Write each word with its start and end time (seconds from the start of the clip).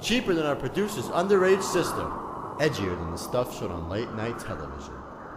cheaper 0.00 0.34
than 0.34 0.46
our 0.46 0.56
producer's 0.56 1.06
underage 1.06 1.62
sister, 1.62 2.04
edgier 2.58 2.98
than 2.98 3.10
the 3.10 3.18
stuff 3.18 3.58
shown 3.58 3.70
on 3.70 3.88
late 3.88 4.12
night 4.14 4.38
television, 4.38 4.94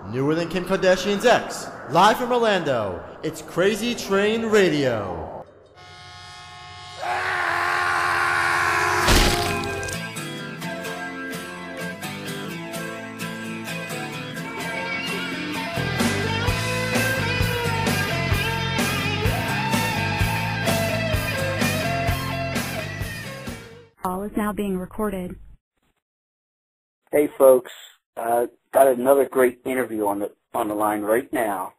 newer 0.09 0.35
than 0.35 0.49
Kim 0.49 0.65
Kardashian's 0.65 1.25
ex. 1.25 1.67
Live 1.89 2.17
from 2.17 2.31
Orlando, 2.31 3.03
it's 3.23 3.41
Crazy 3.41 3.95
Train 3.95 4.45
Radio. 4.45 5.32
Now 24.53 24.55
being 24.55 24.77
recorded. 24.77 25.35
Hey 27.11 27.29
folks, 27.37 27.71
uh, 28.17 28.47
got 28.73 28.87
another 28.87 29.25
great 29.25 29.59
interview 29.65 30.07
on 30.07 30.19
the 30.19 30.31
on 30.53 30.67
the 30.67 30.73
line 30.73 31.01
right 31.01 31.31
now. 31.33 31.73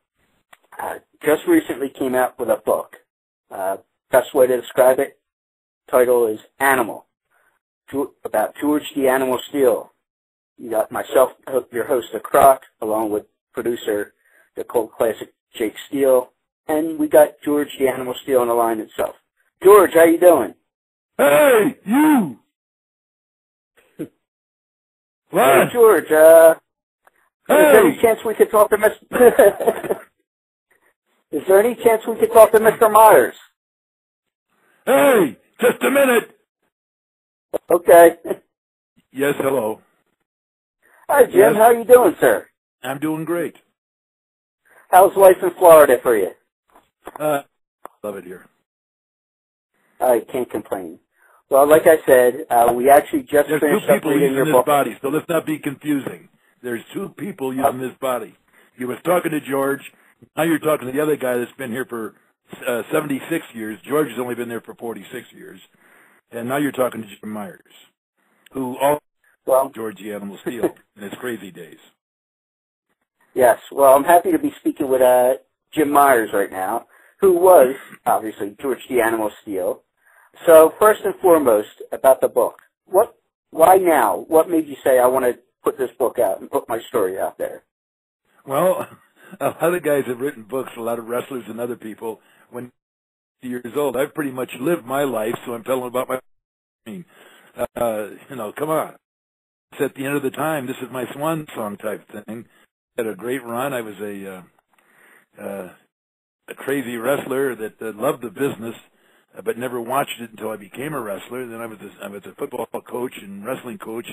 Uh, 0.80 0.96
just 1.24 1.42
recently 1.46 1.88
came 1.88 2.14
out 2.14 2.38
with 2.38 2.48
a 2.48 2.60
book. 2.64 2.96
Uh, 3.50 3.76
best 4.10 4.34
way 4.34 4.46
to 4.46 4.60
describe 4.60 4.98
it, 4.98 5.18
title 5.90 6.26
is 6.26 6.40
Animal, 6.58 7.06
about 8.24 8.54
George 8.60 8.82
the 8.96 9.08
Animal 9.08 9.38
Steele. 9.48 9.92
You 10.56 10.70
got 10.70 10.92
myself, 10.92 11.32
your 11.72 11.86
host, 11.86 12.08
The 12.12 12.20
Croc, 12.20 12.62
along 12.80 13.10
with 13.10 13.24
producer, 13.52 14.14
the 14.56 14.64
cult 14.64 14.92
classic 14.92 15.32
Jake 15.56 15.74
Steele, 15.88 16.30
and 16.68 16.98
we 16.98 17.08
got 17.08 17.40
George 17.44 17.68
the 17.78 17.88
Animal 17.88 18.14
Steele 18.22 18.40
on 18.40 18.48
the 18.48 18.54
line 18.54 18.80
itself. 18.80 19.16
George, 19.62 19.92
how 19.94 20.04
you 20.04 20.18
doing? 20.18 20.54
Hey, 21.16 21.76
you! 21.84 22.40
Hey, 25.34 25.64
George, 25.72 26.10
uh, 26.12 26.54
Hey! 27.48 27.54
is 27.54 27.72
there 27.72 27.86
any 27.86 28.00
chance 28.00 28.20
we 28.24 28.34
could 28.34 28.50
talk 28.50 28.70
to 28.70 28.76
Mr. 28.76 29.96
is 31.32 31.42
there 31.48 31.60
any 31.60 31.74
chance 31.74 32.02
we 32.06 32.16
could 32.16 32.32
talk 32.32 32.52
to 32.52 32.58
Mr. 32.58 32.90
Myers? 32.90 33.34
Hey, 34.86 35.36
just 35.60 35.82
a 35.82 35.90
minute. 35.90 36.30
Okay. 37.70 38.16
Yes, 39.12 39.34
hello. 39.38 39.80
Hi, 41.08 41.24
Jim. 41.24 41.34
Yes. 41.34 41.54
How 41.56 41.70
you 41.70 41.84
doing, 41.84 42.14
sir? 42.20 42.46
I'm 42.82 42.98
doing 43.00 43.24
great. 43.24 43.56
How's 44.90 45.16
life 45.16 45.36
in 45.42 45.50
Florida 45.58 45.96
for 46.02 46.16
you? 46.16 46.30
Uh, 47.18 47.42
love 48.02 48.16
it 48.16 48.24
here. 48.24 48.46
I 50.00 50.20
can't 50.30 50.50
complain. 50.50 50.98
Well, 51.50 51.68
like 51.68 51.86
I 51.86 51.98
said, 52.06 52.46
uh, 52.50 52.72
we 52.74 52.90
actually 52.90 53.22
just 53.22 53.48
There's 53.48 53.60
two 53.60 53.66
finished 53.66 53.88
up 53.88 53.96
people 53.96 54.12
using 54.18 54.34
your 54.34 54.44
this 54.46 54.52
book. 54.52 54.66
body, 54.66 54.96
so 55.02 55.08
let's 55.08 55.28
not 55.28 55.46
be 55.46 55.58
confusing. 55.58 56.28
There's 56.62 56.82
two 56.94 57.10
people 57.16 57.54
using 57.54 57.78
this 57.80 57.96
body. 58.00 58.34
You 58.76 58.88
was 58.88 58.98
talking 59.04 59.30
to 59.30 59.40
George. 59.40 59.82
Now 60.36 60.44
you're 60.44 60.58
talking 60.58 60.86
to 60.86 60.92
the 60.92 61.00
other 61.02 61.16
guy 61.16 61.36
that's 61.36 61.52
been 61.58 61.70
here 61.70 61.84
for 61.84 62.14
uh, 62.66 62.82
76 62.90 63.44
years. 63.54 63.78
George 63.86 64.08
has 64.08 64.18
only 64.18 64.34
been 64.34 64.48
there 64.48 64.62
for 64.62 64.74
46 64.74 65.26
years. 65.32 65.60
And 66.32 66.48
now 66.48 66.56
you're 66.56 66.72
talking 66.72 67.02
to 67.02 67.06
Jim 67.06 67.30
Myers, 67.30 67.60
who 68.52 68.76
all 68.78 68.98
Well, 69.46 69.70
George 69.74 69.98
the 69.98 70.12
Animal 70.14 70.38
Steele 70.42 70.74
in 70.96 71.02
his 71.02 71.12
crazy 71.20 71.50
days. 71.52 71.78
yes. 73.34 73.58
Well, 73.70 73.94
I'm 73.94 74.04
happy 74.04 74.32
to 74.32 74.38
be 74.38 74.52
speaking 74.60 74.88
with 74.88 75.02
uh, 75.02 75.34
Jim 75.72 75.90
Myers 75.92 76.30
right 76.32 76.50
now, 76.50 76.86
who 77.20 77.34
was 77.34 77.76
obviously 78.06 78.56
George 78.60 78.80
the 78.88 79.00
Animal 79.02 79.30
Steele. 79.42 79.82
So, 80.46 80.74
first 80.78 81.02
and 81.04 81.14
foremost, 81.16 81.82
about 81.92 82.20
the 82.20 82.28
book. 82.28 82.60
What? 82.86 83.14
Why 83.50 83.76
now? 83.76 84.24
What 84.28 84.50
made 84.50 84.66
you 84.66 84.76
say 84.84 84.98
I 84.98 85.06
want 85.06 85.24
to 85.24 85.38
put 85.62 85.78
this 85.78 85.90
book 85.98 86.18
out 86.18 86.40
and 86.40 86.50
put 86.50 86.68
my 86.68 86.80
story 86.88 87.18
out 87.18 87.38
there? 87.38 87.62
Well, 88.46 88.86
a 89.40 89.46
lot 89.46 89.74
of 89.74 89.82
guys 89.82 90.04
have 90.06 90.20
written 90.20 90.42
books, 90.42 90.70
a 90.76 90.80
lot 90.80 90.98
of 90.98 91.06
wrestlers 91.06 91.44
and 91.48 91.60
other 91.60 91.76
people, 91.76 92.20
when 92.50 92.70
years 93.44 93.72
old. 93.76 93.96
I've 93.96 94.14
pretty 94.14 94.30
much 94.30 94.50
lived 94.60 94.84
my 94.84 95.04
life, 95.04 95.34
so 95.44 95.52
I'm 95.52 95.64
telling 95.64 95.86
about 95.86 96.08
my 96.08 96.16
I 96.86 96.90
mean, 96.90 97.04
uh, 97.56 98.06
you 98.28 98.36
know, 98.36 98.52
come 98.56 98.70
on. 98.70 98.96
It's 99.72 99.82
at 99.82 99.94
the 99.94 100.04
end 100.06 100.16
of 100.16 100.22
the 100.22 100.30
time. 100.30 100.66
This 100.66 100.76
is 100.82 100.88
my 100.92 101.04
swan 101.14 101.46
song 101.54 101.76
type 101.76 102.06
thing. 102.26 102.46
Had 102.96 103.06
a 103.06 103.14
great 103.14 103.42
run. 103.42 103.72
I 103.72 103.80
was 103.80 103.94
a 104.00 104.34
uh, 104.34 105.42
uh, 105.42 105.68
a 106.48 106.54
crazy 106.54 106.96
wrestler 106.96 107.56
that 107.56 107.74
uh, 107.80 107.92
loved 107.94 108.22
the 108.22 108.30
business, 108.30 108.74
but 109.42 109.58
never 109.58 109.80
watched 109.80 110.20
it 110.20 110.30
until 110.30 110.50
I 110.50 110.56
became 110.56 110.94
a 110.94 111.00
wrestler. 111.00 111.46
Then 111.46 111.60
I 111.60 111.66
was 111.66 111.78
a, 111.80 112.04
I 112.04 112.08
was 112.08 112.22
a 112.26 112.34
football 112.34 112.66
coach 112.66 113.14
and 113.20 113.44
wrestling 113.44 113.78
coach 113.78 114.06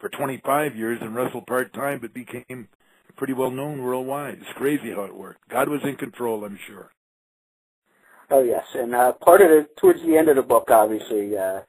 for 0.00 0.08
25 0.08 0.76
years 0.76 0.98
and 1.00 1.14
wrestled 1.14 1.46
part 1.46 1.72
time, 1.72 2.00
but 2.00 2.12
became 2.12 2.68
pretty 3.16 3.32
well 3.32 3.50
known 3.50 3.82
worldwide. 3.82 4.38
It's 4.40 4.56
crazy 4.56 4.90
how 4.90 5.04
it 5.04 5.14
worked. 5.14 5.48
God 5.48 5.68
was 5.68 5.80
in 5.84 5.96
control, 5.96 6.44
I'm 6.44 6.58
sure. 6.66 6.90
Oh 8.30 8.42
yes, 8.42 8.64
and 8.74 8.94
uh, 8.94 9.12
part 9.12 9.42
of 9.42 9.48
the 9.48 9.68
towards 9.78 10.02
the 10.02 10.16
end 10.16 10.28
of 10.28 10.36
the 10.36 10.42
book, 10.42 10.70
obviously, 10.70 11.36
uh, 11.36 11.60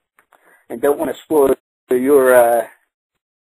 and 0.69 0.81
don't 0.81 0.97
want 0.97 1.15
to 1.15 1.21
spoil 1.23 1.55
your 1.91 2.33
uh, 2.33 2.67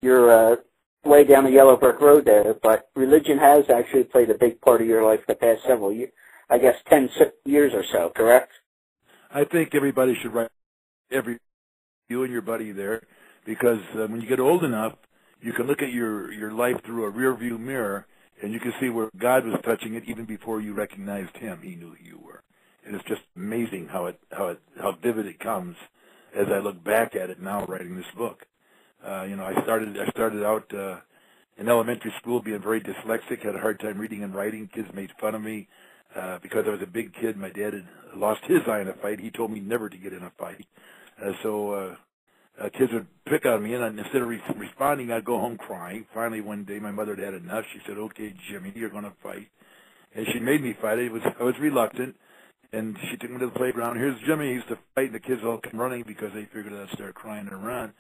your 0.02 0.32
uh, 0.54 0.56
way 1.04 1.24
down 1.26 1.44
the 1.44 1.52
yellow 1.52 1.76
brick 1.76 2.00
road 2.00 2.26
there, 2.26 2.56
but 2.64 2.90
religion 2.96 3.38
has 3.38 3.66
actually 3.70 4.06
played 4.06 4.30
a 4.30 4.38
big 4.38 4.60
part 4.62 4.82
of 4.82 4.88
your 4.88 5.04
life 5.06 5.20
the 5.28 5.36
past 5.36 5.62
several 5.68 5.92
years. 5.92 6.12
I 6.50 6.58
guess 6.58 6.76
ten 6.90 7.10
years 7.46 7.74
or 7.74 7.84
so, 7.92 8.12
correct? 8.16 8.52
I 9.34 9.46
think 9.46 9.74
everybody 9.74 10.16
should 10.22 10.32
write 10.32 10.50
every 11.12 11.40
you 12.08 12.22
and 12.24 12.32
your 12.32 12.44
buddy 12.44 12.72
there 12.72 13.02
because 13.46 13.80
uh, 13.96 14.06
when 14.06 14.22
you 14.22 14.28
get 14.28 14.40
old 14.40 14.64
enough, 14.64 14.94
you 15.42 15.54
can 15.54 15.66
look 15.66 15.82
at 15.82 15.92
your 15.92 16.32
your 16.32 16.52
life 16.52 16.84
through 16.86 17.06
a 17.06 17.10
rear 17.10 17.34
view 17.36 17.58
mirror 17.58 18.06
and 18.42 18.54
you 18.54 18.60
can 18.60 18.74
see 18.80 18.90
where 18.90 19.10
God 19.18 19.46
was 19.46 19.60
touching 19.64 19.96
it 19.96 20.04
even 20.06 20.26
before 20.26 20.62
you 20.62 20.74
recognized 20.74 21.36
Him. 21.38 21.62
He 21.64 21.76
knew 21.76 21.96
who 21.96 22.06
you 22.06 22.20
were. 22.24 22.44
And 22.86 22.96
it's 22.96 23.06
just 23.06 23.22
amazing 23.36 23.88
how 23.88 24.06
it 24.06 24.20
how 24.32 24.50
it 24.50 24.60
how 24.80 24.92
vivid 24.92 25.26
it 25.26 25.40
comes 25.40 25.78
as 26.36 26.48
I 26.50 26.60
look 26.60 26.84
back 26.84 27.16
at 27.16 27.32
it 27.32 27.42
now 27.42 27.66
writing 27.66 27.96
this 27.96 28.06
book. 28.16 28.46
Uh, 29.04 29.24
you 29.24 29.36
know, 29.36 29.46
I 29.46 29.60
started 29.64 29.98
I 30.00 30.10
started 30.12 30.44
out 30.44 30.72
uh, 30.76 30.98
in 31.58 31.70
elementary 31.70 32.14
school 32.20 32.40
being 32.40 32.62
very 32.62 32.82
dyslexic, 32.82 33.44
had 33.44 33.56
a 33.56 33.60
hard 33.60 33.80
time 33.80 33.98
reading 33.98 34.24
and 34.24 34.36
writing. 34.36 34.70
Kids 34.72 34.90
made 34.94 35.12
fun 35.20 35.34
of 35.34 35.42
me 35.42 35.68
uh, 36.16 36.40
because 36.42 36.66
I 36.68 36.72
was 36.72 36.82
a 36.82 36.88
big 36.88 37.14
kid. 37.14 37.38
My 37.38 37.50
dad 37.50 37.74
had 37.74 37.88
lost 38.16 38.42
his 38.48 38.62
eye 38.68 38.82
in 38.82 38.88
a 38.88 38.94
fight. 38.94 39.20
He 39.20 39.32
told 39.32 39.52
me 39.52 39.60
never 39.60 39.90
to 39.90 39.98
get 39.98 40.14
in 40.14 40.24
a 40.24 40.32
fight. 40.38 40.66
Uh, 41.22 41.32
so 41.42 41.72
uh, 41.72 41.96
uh, 42.62 42.70
kids 42.70 42.92
would 42.94 43.08
pick 43.26 43.46
on 43.46 43.64
me, 43.64 43.74
and 43.74 43.84
I'd, 43.84 43.98
instead 43.98 44.22
of 44.22 44.28
re- 44.28 44.42
responding, 44.56 45.12
I'd 45.12 45.26
go 45.26 45.40
home 45.40 45.58
crying. 45.58 46.06
Finally, 46.14 46.42
one 46.42 46.66
day, 46.66 46.80
my 46.80 46.92
mother 46.92 47.16
had 47.16 47.24
had 47.24 47.34
enough. 47.34 47.66
She 47.74 47.80
said, 47.88 47.98
"Okay, 47.98 48.34
Jimmy, 48.50 48.72
you're 48.76 48.90
going 48.90 49.04
to 49.04 49.14
fight," 49.22 49.48
and 50.16 50.26
she 50.32 50.40
made 50.40 50.62
me 50.62 50.76
fight. 50.82 51.00
It 51.00 51.12
was 51.12 51.22
I 51.40 51.44
was 51.44 51.56
reluctant, 51.60 52.16
and 52.72 52.98
she 53.10 53.18
took 53.18 53.32
me 53.32 53.40
to 53.40 53.48
the 53.48 53.52
playground. 53.52 53.98
Here's 53.98 54.20
Jimmy. 54.26 54.48
He 54.48 54.54
used 54.54 54.68
to 54.70 54.78
fight, 54.96 55.06
and 55.06 55.16
the 55.16 55.20
kids 55.20 55.42
all 55.44 55.58
came 55.60 55.80
running 55.80 56.04
because 56.06 56.32
they 56.34 56.46
figured 56.46 56.74
I'd 56.74 56.94
start 56.94 57.16
crying 57.16 57.48
and 57.48 57.66
run. 57.66 57.94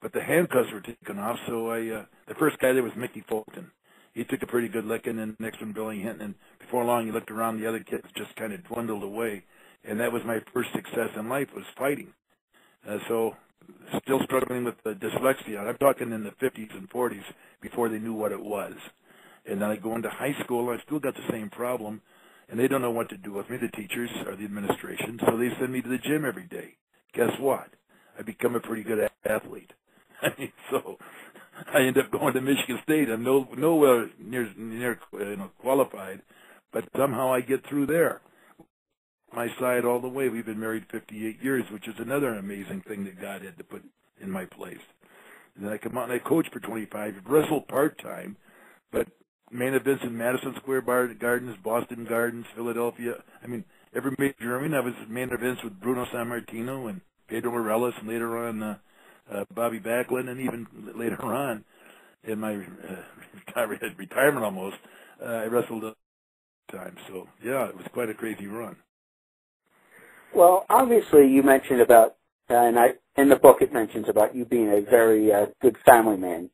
But 0.00 0.12
the 0.12 0.22
handcuffs 0.22 0.72
were 0.72 0.80
taken 0.80 1.18
off, 1.18 1.38
so 1.46 1.70
I 1.70 1.88
uh, 1.88 2.04
the 2.26 2.34
first 2.34 2.58
guy 2.58 2.72
there 2.72 2.82
was 2.82 2.92
Mickey 2.96 3.22
Fulton. 3.28 3.70
He 4.12 4.24
took 4.24 4.42
a 4.42 4.46
pretty 4.46 4.68
good 4.68 4.84
licking, 4.84 5.18
and 5.18 5.36
next 5.38 5.60
one 5.60 5.72
Billy 5.72 6.00
Hinton. 6.00 6.20
And 6.20 6.34
before 6.58 6.84
long, 6.84 7.06
he 7.06 7.12
looked 7.12 7.30
around. 7.30 7.60
The 7.60 7.68
other 7.68 7.80
kids 7.80 8.04
just 8.16 8.34
kind 8.36 8.52
of 8.52 8.64
dwindled 8.64 9.02
away, 9.02 9.44
and 9.84 10.00
that 10.00 10.12
was 10.12 10.22
my 10.24 10.40
first 10.52 10.72
success 10.72 11.10
in 11.16 11.28
life 11.28 11.48
was 11.54 11.64
fighting. 11.76 12.12
Uh, 12.88 12.98
so 13.08 13.36
still 14.02 14.20
struggling 14.24 14.64
with 14.64 14.82
the 14.84 14.94
dyslexia. 14.94 15.66
I'm 15.66 15.76
talking 15.78 16.12
in 16.12 16.24
the 16.24 16.30
50s 16.30 16.76
and 16.76 16.90
40s 16.90 17.24
before 17.60 17.88
they 17.88 17.98
knew 17.98 18.14
what 18.14 18.32
it 18.32 18.42
was. 18.42 18.74
And 19.46 19.60
then 19.60 19.70
I 19.70 19.76
go 19.76 19.94
into 19.94 20.10
high 20.10 20.34
school, 20.44 20.70
I 20.70 20.78
still 20.84 20.98
got 20.98 21.14
the 21.14 21.30
same 21.30 21.50
problem, 21.50 22.02
and 22.48 22.58
they 22.58 22.68
don't 22.68 22.82
know 22.82 22.90
what 22.90 23.08
to 23.10 23.16
do 23.16 23.32
with 23.32 23.48
me, 23.48 23.56
the 23.56 23.68
teachers 23.68 24.10
or 24.26 24.36
the 24.36 24.44
administration, 24.44 25.18
so 25.24 25.36
they 25.36 25.50
send 25.58 25.72
me 25.72 25.82
to 25.82 25.88
the 25.88 25.98
gym 25.98 26.24
every 26.24 26.44
day. 26.44 26.76
Guess 27.14 27.38
what? 27.38 27.68
I 28.18 28.22
become 28.22 28.54
a 28.54 28.60
pretty 28.60 28.82
good 28.82 29.08
athlete. 29.24 29.72
I 30.22 30.32
mean, 30.38 30.52
so 30.70 30.98
I 31.74 31.82
end 31.82 31.98
up 31.98 32.10
going 32.10 32.34
to 32.34 32.40
Michigan 32.40 32.78
State. 32.82 33.08
I'm 33.08 33.22
no 33.22 33.48
nowhere 33.56 34.10
near 34.18 34.50
near 34.56 34.98
you 35.12 35.36
know 35.36 35.50
qualified, 35.60 36.22
but 36.72 36.84
somehow 36.96 37.32
I 37.32 37.40
get 37.40 37.66
through 37.66 37.86
there 37.86 38.20
my 39.34 39.48
side 39.58 39.84
all 39.84 40.00
the 40.00 40.08
way. 40.08 40.28
We've 40.28 40.46
been 40.46 40.60
married 40.60 40.86
58 40.90 41.42
years, 41.42 41.64
which 41.70 41.86
is 41.88 41.94
another 41.98 42.34
amazing 42.34 42.82
thing 42.82 43.04
that 43.04 43.20
God 43.20 43.42
had 43.42 43.56
to 43.58 43.64
put 43.64 43.84
in 44.20 44.30
my 44.30 44.44
place. 44.44 44.80
And 45.56 45.64
then 45.64 45.72
I 45.72 45.78
come 45.78 45.96
out 45.96 46.10
and 46.10 46.12
I 46.12 46.18
coach 46.18 46.46
for 46.52 46.60
25 46.60 47.14
wrestle 47.26 47.62
part-time, 47.62 48.36
but 48.90 49.08
main 49.50 49.74
events 49.74 50.02
in 50.04 50.16
Madison 50.16 50.54
Square 50.56 50.82
Gardens, 50.82 51.56
Boston 51.62 52.06
Gardens, 52.08 52.46
Philadelphia. 52.54 53.14
I 53.42 53.46
mean, 53.46 53.64
every 53.94 54.14
major 54.18 54.56
arena. 54.56 54.78
I 54.78 54.80
was 54.80 54.94
main 55.08 55.30
events 55.30 55.62
with 55.62 55.80
Bruno 55.80 56.06
Sammartino 56.06 56.88
and 56.88 57.00
Pedro 57.28 57.52
Morales, 57.52 57.94
and 57.98 58.08
later 58.08 58.46
on 58.46 58.62
uh, 58.62 58.78
uh, 59.32 59.44
Bobby 59.54 59.80
Backlund, 59.80 60.28
and 60.28 60.40
even 60.40 60.66
later 60.96 61.22
on 61.22 61.64
in 62.24 62.38
my 62.38 62.54
uh, 62.54 63.66
retirement 63.96 64.44
almost, 64.44 64.76
uh, 65.22 65.26
I 65.26 65.44
wrestled 65.46 65.84
a 65.84 65.94
time. 66.70 66.96
So 67.08 67.28
yeah, 67.42 67.68
it 67.68 67.76
was 67.76 67.86
quite 67.92 68.10
a 68.10 68.14
crazy 68.14 68.46
run. 68.46 68.76
Well, 70.34 70.64
obviously, 70.70 71.28
you 71.28 71.42
mentioned 71.42 71.80
about 71.80 72.16
and 72.50 72.78
I 72.78 72.94
in 73.16 73.28
the 73.28 73.36
book 73.36 73.58
it 73.60 73.72
mentions 73.72 74.08
about 74.08 74.34
you 74.34 74.44
being 74.44 74.70
a 74.70 74.80
very 74.80 75.32
uh, 75.32 75.46
good 75.60 75.76
family 75.84 76.16
man. 76.16 76.50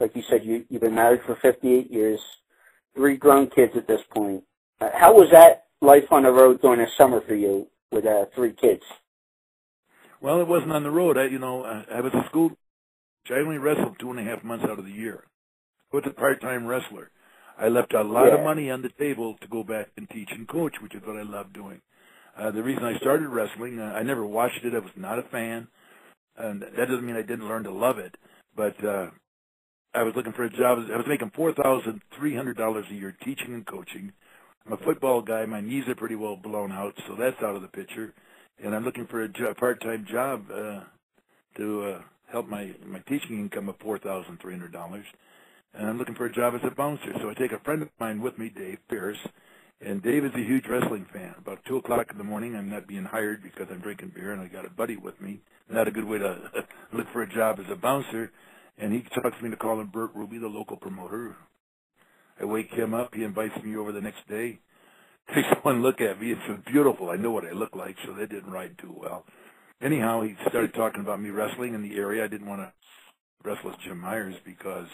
Like 0.00 0.16
you 0.16 0.22
said, 0.28 0.44
you 0.44 0.64
you've 0.68 0.82
been 0.82 0.94
married 0.94 1.22
for 1.26 1.36
58 1.36 1.90
years, 1.90 2.20
three 2.94 3.16
grown 3.16 3.48
kids 3.48 3.72
at 3.76 3.86
this 3.86 4.02
point. 4.10 4.42
Uh, 4.80 4.90
how 4.94 5.14
was 5.14 5.30
that 5.30 5.66
life 5.80 6.10
on 6.10 6.24
the 6.24 6.30
road 6.30 6.60
during 6.60 6.80
the 6.80 6.88
summer 6.96 7.20
for 7.20 7.34
you 7.34 7.68
with 7.92 8.06
uh, 8.06 8.26
three 8.34 8.52
kids? 8.52 8.82
Well, 10.20 10.40
it 10.40 10.48
wasn't 10.48 10.72
on 10.72 10.82
the 10.82 10.90
road. 10.90 11.18
I, 11.18 11.26
you 11.26 11.38
know, 11.38 11.64
I, 11.64 11.84
I 11.96 12.00
was 12.00 12.12
a 12.14 12.26
school. 12.28 12.52
I 13.30 13.34
only 13.34 13.58
wrestled 13.58 13.98
two 13.98 14.10
and 14.10 14.20
a 14.20 14.22
half 14.24 14.44
months 14.44 14.64
out 14.64 14.78
of 14.78 14.84
the 14.84 14.92
year. 14.92 15.24
I 15.92 15.96
was 15.96 16.04
a 16.06 16.10
part-time 16.10 16.66
wrestler. 16.66 17.10
I 17.58 17.68
left 17.68 17.92
a 17.94 18.02
lot 18.02 18.26
Yeah. 18.28 18.34
of 18.34 18.44
money 18.44 18.70
on 18.70 18.82
the 18.82 18.90
table 18.90 19.36
to 19.40 19.48
go 19.48 19.64
back 19.64 19.88
and 19.96 20.08
teach 20.10 20.30
and 20.30 20.46
coach, 20.46 20.74
which 20.82 20.94
is 20.94 21.02
what 21.04 21.16
I 21.16 21.22
love 21.22 21.52
doing. 21.52 21.80
Uh, 22.36 22.50
the 22.50 22.62
reason 22.62 22.84
I 22.84 22.98
started 22.98 23.28
wrestling, 23.28 23.78
uh, 23.80 23.94
I 23.96 24.02
never 24.02 24.26
watched 24.26 24.62
it. 24.64 24.74
I 24.74 24.78
was 24.78 24.90
not 24.94 25.18
a 25.18 25.22
fan, 25.22 25.68
and 26.36 26.62
that 26.62 26.76
doesn't 26.88 27.04
mean 27.06 27.16
I 27.16 27.22
didn't 27.22 27.48
learn 27.48 27.64
to 27.64 27.70
love 27.70 27.98
it. 27.98 28.14
But 28.54 28.82
uh, 28.84 29.06
I 29.94 30.02
was 30.02 30.14
looking 30.14 30.34
for 30.34 30.44
a 30.44 30.50
job. 30.50 30.78
I 30.92 30.96
was 30.96 31.06
making 31.08 31.30
four 31.34 31.52
thousand 31.54 32.02
three 32.18 32.36
hundred 32.36 32.58
dollars 32.58 32.84
a 32.90 32.94
year 32.94 33.16
teaching 33.24 33.54
and 33.54 33.66
coaching. 33.66 34.12
I'm 34.66 34.74
a 34.74 34.76
football 34.76 35.22
guy. 35.22 35.46
My 35.46 35.60
knees 35.62 35.84
are 35.88 35.94
pretty 35.94 36.14
well 36.16 36.36
blown 36.36 36.72
out, 36.72 36.94
so 37.08 37.14
that's 37.18 37.42
out 37.42 37.56
of 37.56 37.62
the 37.62 37.68
picture. 37.68 38.12
And 38.62 38.74
I'm 38.74 38.84
looking 38.84 39.06
for 39.06 39.22
a 39.22 39.28
jo- 39.28 39.54
part-time 39.58 40.06
job 40.10 40.46
uh, 40.52 40.80
to 41.58 41.82
uh, 41.84 42.02
help 42.30 42.48
my 42.48 42.72
my 42.86 43.00
teaching 43.08 43.38
income 43.38 43.68
of 43.68 43.76
four 43.80 43.98
thousand 43.98 44.40
three 44.40 44.52
hundred 44.54 44.72
dollars. 44.72 45.06
And 45.74 45.88
I'm 45.88 45.98
looking 45.98 46.14
for 46.14 46.26
a 46.26 46.32
job 46.32 46.54
as 46.54 46.60
a 46.64 46.74
bouncer. 46.74 47.12
So 47.20 47.30
I 47.30 47.34
take 47.34 47.52
a 47.52 47.60
friend 47.64 47.82
of 47.82 47.88
mine 48.00 48.22
with 48.22 48.38
me, 48.38 48.50
Dave 48.56 48.78
Pierce, 48.88 49.18
and 49.80 50.02
Dave 50.02 50.24
is 50.24 50.32
a 50.34 50.38
huge 50.38 50.64
wrestling 50.68 51.06
fan. 51.12 51.34
About 51.38 51.58
two 51.66 51.76
o'clock 51.76 52.06
in 52.10 52.18
the 52.18 52.24
morning, 52.24 52.56
I'm 52.56 52.70
not 52.70 52.86
being 52.88 53.04
hired 53.04 53.42
because 53.42 53.66
I'm 53.70 53.80
drinking 53.80 54.12
beer, 54.14 54.32
and 54.32 54.40
I 54.40 54.46
got 54.48 54.64
a 54.66 54.70
buddy 54.70 54.96
with 54.96 55.20
me. 55.20 55.40
Not 55.70 55.88
a 55.88 55.90
good 55.90 56.04
way 56.04 56.18
to 56.18 56.38
look 56.92 57.06
for 57.12 57.22
a 57.22 57.34
job 57.34 57.58
as 57.60 57.66
a 57.70 57.76
bouncer. 57.76 58.32
And 58.78 58.92
he 58.92 59.02
talks 59.14 59.40
me 59.42 59.50
to 59.50 59.56
call 59.56 59.80
him 59.80 59.88
Bert 59.88 60.10
Ruby, 60.14 60.38
the 60.38 60.48
local 60.48 60.76
promoter. 60.76 61.36
I 62.40 62.44
wake 62.44 62.70
him 62.72 62.94
up. 62.94 63.14
He 63.14 63.24
invites 63.24 63.54
me 63.64 63.76
over 63.76 63.92
the 63.92 64.00
next 64.00 64.26
day. 64.28 64.58
Takes 65.34 65.48
one 65.62 65.82
look 65.82 66.00
at 66.00 66.20
me. 66.20 66.32
It's 66.32 66.66
beautiful. 66.66 67.10
I 67.10 67.16
know 67.16 67.30
what 67.30 67.44
I 67.44 67.52
look 67.52 67.74
like, 67.74 67.96
so 68.04 68.12
that 68.14 68.30
didn't 68.30 68.52
ride 68.52 68.78
too 68.78 68.94
well. 68.96 69.24
Anyhow, 69.82 70.22
he 70.22 70.36
started 70.48 70.72
talking 70.72 71.00
about 71.00 71.20
me 71.20 71.30
wrestling 71.30 71.74
in 71.74 71.82
the 71.82 71.96
area. 71.96 72.24
I 72.24 72.28
didn't 72.28 72.46
want 72.46 72.62
to 72.62 72.72
wrestle 73.42 73.70
with 73.70 73.80
Jim 73.80 73.98
Myers 73.98 74.36
because 74.44 74.88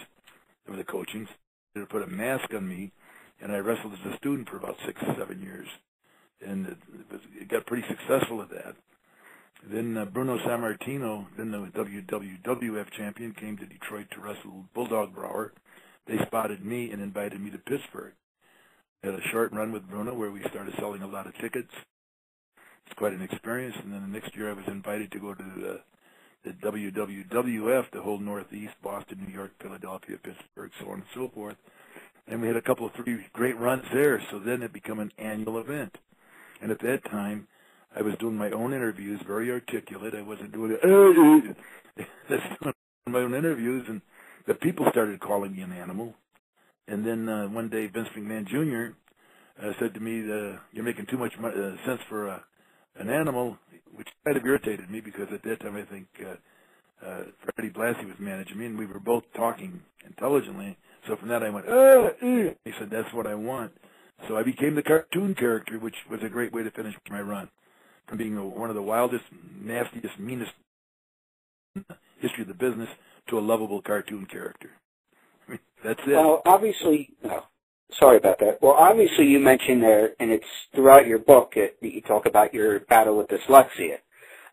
of 0.69 0.77
the 0.77 0.85
coaching. 0.85 1.29
They 1.75 1.83
put 1.83 2.03
a 2.03 2.07
mask 2.07 2.53
on 2.55 2.67
me, 2.67 2.93
and 3.41 3.53
I 3.53 3.59
wrestled 3.59 3.93
as 3.93 4.13
a 4.13 4.17
student 4.17 4.49
for 4.49 4.57
about 4.57 4.77
six, 4.87 5.01
seven 5.19 5.41
years, 5.43 5.69
and 6.45 6.67
it, 6.67 6.79
was, 7.11 7.21
it 7.41 7.49
got 7.49 7.67
pretty 7.67 7.87
successful 7.89 8.43
at 8.43 8.51
that. 8.51 8.75
Then 9.71 9.97
uh, 9.97 10.07
Bruno 10.07 10.39
Sammartino, 10.39 11.27
then 11.37 11.53
the 11.53 11.59
WWF 11.59 12.91
champion, 12.97 13.33
came 13.33 13.57
to 13.59 13.67
Detroit 13.67 14.07
to 14.13 14.21
wrestle 14.21 14.65
Bulldog 14.75 15.15
Brower. 15.15 15.53
They 16.07 16.19
spotted 16.27 16.65
me 16.65 16.91
and 16.91 17.01
invited 17.01 17.41
me 17.41 17.51
to 17.51 17.59
Pittsburgh. 17.59 18.13
Had 19.03 19.15
a 19.15 19.29
short 19.29 19.53
run 19.53 19.73
with 19.73 19.89
Bruno 19.89 20.15
where 20.15 20.31
we 20.31 20.41
started 20.49 20.75
selling 20.79 21.03
a 21.03 21.09
lot 21.09 21.27
of 21.27 21.37
tickets. 21.39 21.73
It's 22.87 22.95
quite 22.97 23.13
an 23.13 23.23
experience. 23.23 23.77
And 23.83 23.93
then 23.93 24.03
the 24.03 24.21
next 24.21 24.37
year 24.37 24.51
I 24.51 24.53
was 24.53 24.67
invited 24.69 25.11
to 25.13 25.19
go 25.19 25.35
to 25.35 25.43
the, 25.43 25.81
the 26.45 26.53
WWWF, 26.53 27.91
the 27.91 28.03
whole 28.03 28.19
Northeast, 28.19 28.75
Boston, 28.83 29.25
New 29.27 29.35
York, 29.35 29.53
Philadelphia, 29.61 30.19
Pittsburgh, 30.23 30.71
so 30.81 30.91
on 30.91 30.95
and 30.95 31.05
so 31.15 31.29
forth. 31.35 31.57
And 32.29 32.41
we 32.41 32.47
had 32.47 32.57
a 32.57 32.63
couple 32.63 32.87
of 32.87 32.93
three 32.93 33.27
great 33.33 33.59
runs 33.59 33.85
there. 33.93 34.23
So 34.31 34.39
then 34.39 34.63
it 34.63 34.73
became 34.73 35.01
an 35.01 35.13
annual 35.19 35.59
event. 35.59 35.99
And 36.61 36.71
at 36.71 36.79
that 36.81 37.05
time, 37.05 37.49
I 37.95 38.03
was 38.03 38.15
doing 38.19 38.37
my 38.37 38.51
own 38.51 38.73
interviews, 38.73 39.21
very 39.27 39.51
articulate. 39.51 40.15
I 40.15 40.23
wasn't 40.23 40.53
doing 40.53 40.79
it. 40.81 41.57
That's 42.29 42.43
doing 42.63 42.75
my 43.07 43.19
own 43.19 43.35
interviews, 43.35 43.85
and 43.89 44.01
the 44.47 44.55
people 44.55 44.87
started 44.91 45.21
calling 45.21 45.55
me 45.55 45.63
an 45.63 45.73
animal. 45.73 46.15
And 46.93 47.07
then 47.07 47.27
uh, 47.27 47.49
one 47.49 47.71
day, 47.71 47.87
Vince 47.87 48.09
McMahon 48.15 48.47
Jr. 48.47 48.95
Uh, 49.59 49.73
said 49.81 49.95
to 49.95 50.01
me, 50.01 50.31
uh, 50.31 50.59
"You're 50.73 50.85
making 50.85 51.07
too 51.07 51.17
much 51.17 51.33
mo- 51.41 51.49
uh, 51.49 51.87
sense 51.87 52.03
for 52.07 52.29
uh, 52.29 52.41
an 52.97 53.09
animal," 53.09 53.57
which 53.95 54.09
kind 54.27 54.37
of 54.37 54.45
irritated 54.45 54.91
me 54.91 55.01
because 55.01 55.29
at 55.33 55.43
that 55.43 55.61
time 55.61 55.75
I 55.75 55.85
think 55.91 56.07
uh, 56.21 57.07
uh, 57.07 57.23
Freddie 57.57 57.73
Blassie 57.73 58.07
was 58.07 58.19
managing 58.19 58.59
me, 58.59 58.67
and 58.67 58.79
we 58.79 58.85
were 58.85 59.01
both 59.01 59.25
talking 59.35 59.81
intelligently. 60.05 60.77
So 61.09 61.17
from 61.17 61.29
that, 61.29 61.43
I 61.43 61.49
went, 61.49 61.65
"Ah!" 61.67 62.11
eh." 62.21 62.51
He 62.67 62.73
said, 62.79 62.91
"That's 62.91 63.11
what 63.15 63.27
I 63.27 63.37
want." 63.37 63.73
So 64.29 64.37
I 64.37 64.43
became 64.43 64.75
the 64.75 64.83
cartoon 64.83 65.35
character, 65.35 65.79
which 65.79 65.97
was 66.11 66.21
a 66.23 66.29
great 66.29 66.53
way 66.53 66.63
to 66.63 66.71
finish 66.71 66.95
my 67.11 67.23
run. 67.23 67.49
From 68.07 68.19
being 68.19 68.37
a, 68.37 68.45
one 68.45 68.69
of 68.69 68.77
the 68.77 68.83
wildest, 68.83 69.25
nastiest, 69.63 70.19
meanest 70.19 70.53
history 72.21 72.43
of 72.43 72.49
the 72.49 72.55
business 72.55 72.91
to 73.29 73.39
a 73.39 73.41
lovable 73.41 73.81
cartoon 73.81 74.27
character. 74.27 74.73
That's 75.85 76.01
it. 76.07 76.11
Well, 76.13 76.43
obviously, 76.47 77.11
no. 77.25 77.45
Sorry 77.99 78.17
about 78.19 78.39
that. 78.41 78.61
Well, 78.63 78.73
obviously, 78.73 79.27
you 79.27 79.39
mentioned 79.39 79.83
there, 79.83 80.13
and 80.21 80.31
it's 80.31 80.47
throughout 80.75 81.07
your 81.07 81.19
book 81.19 81.55
that 81.57 81.77
you 81.83 82.01
talk 82.03 82.27
about 82.27 82.55
your 82.55 82.81
battle 82.81 83.19
with 83.19 83.29
dyslexia. 83.29 83.99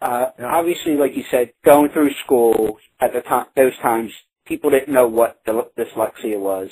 Uh, 0.02 0.31
Yeah. 0.40 0.48
Obviously, 0.56 0.96
like 0.98 1.16
you 1.16 1.24
said, 1.31 1.54
going 1.64 1.90
through 1.92 2.14
school 2.26 2.80
at 3.00 3.14
the 3.14 3.22
time, 3.22 3.48
those 3.56 3.78
times, 3.78 4.12
people 4.46 4.70
didn't 4.70 4.94
know 4.94 5.08
what 5.08 5.44
dys- 5.46 5.72
dyslexia 5.78 6.40
was. 6.40 6.70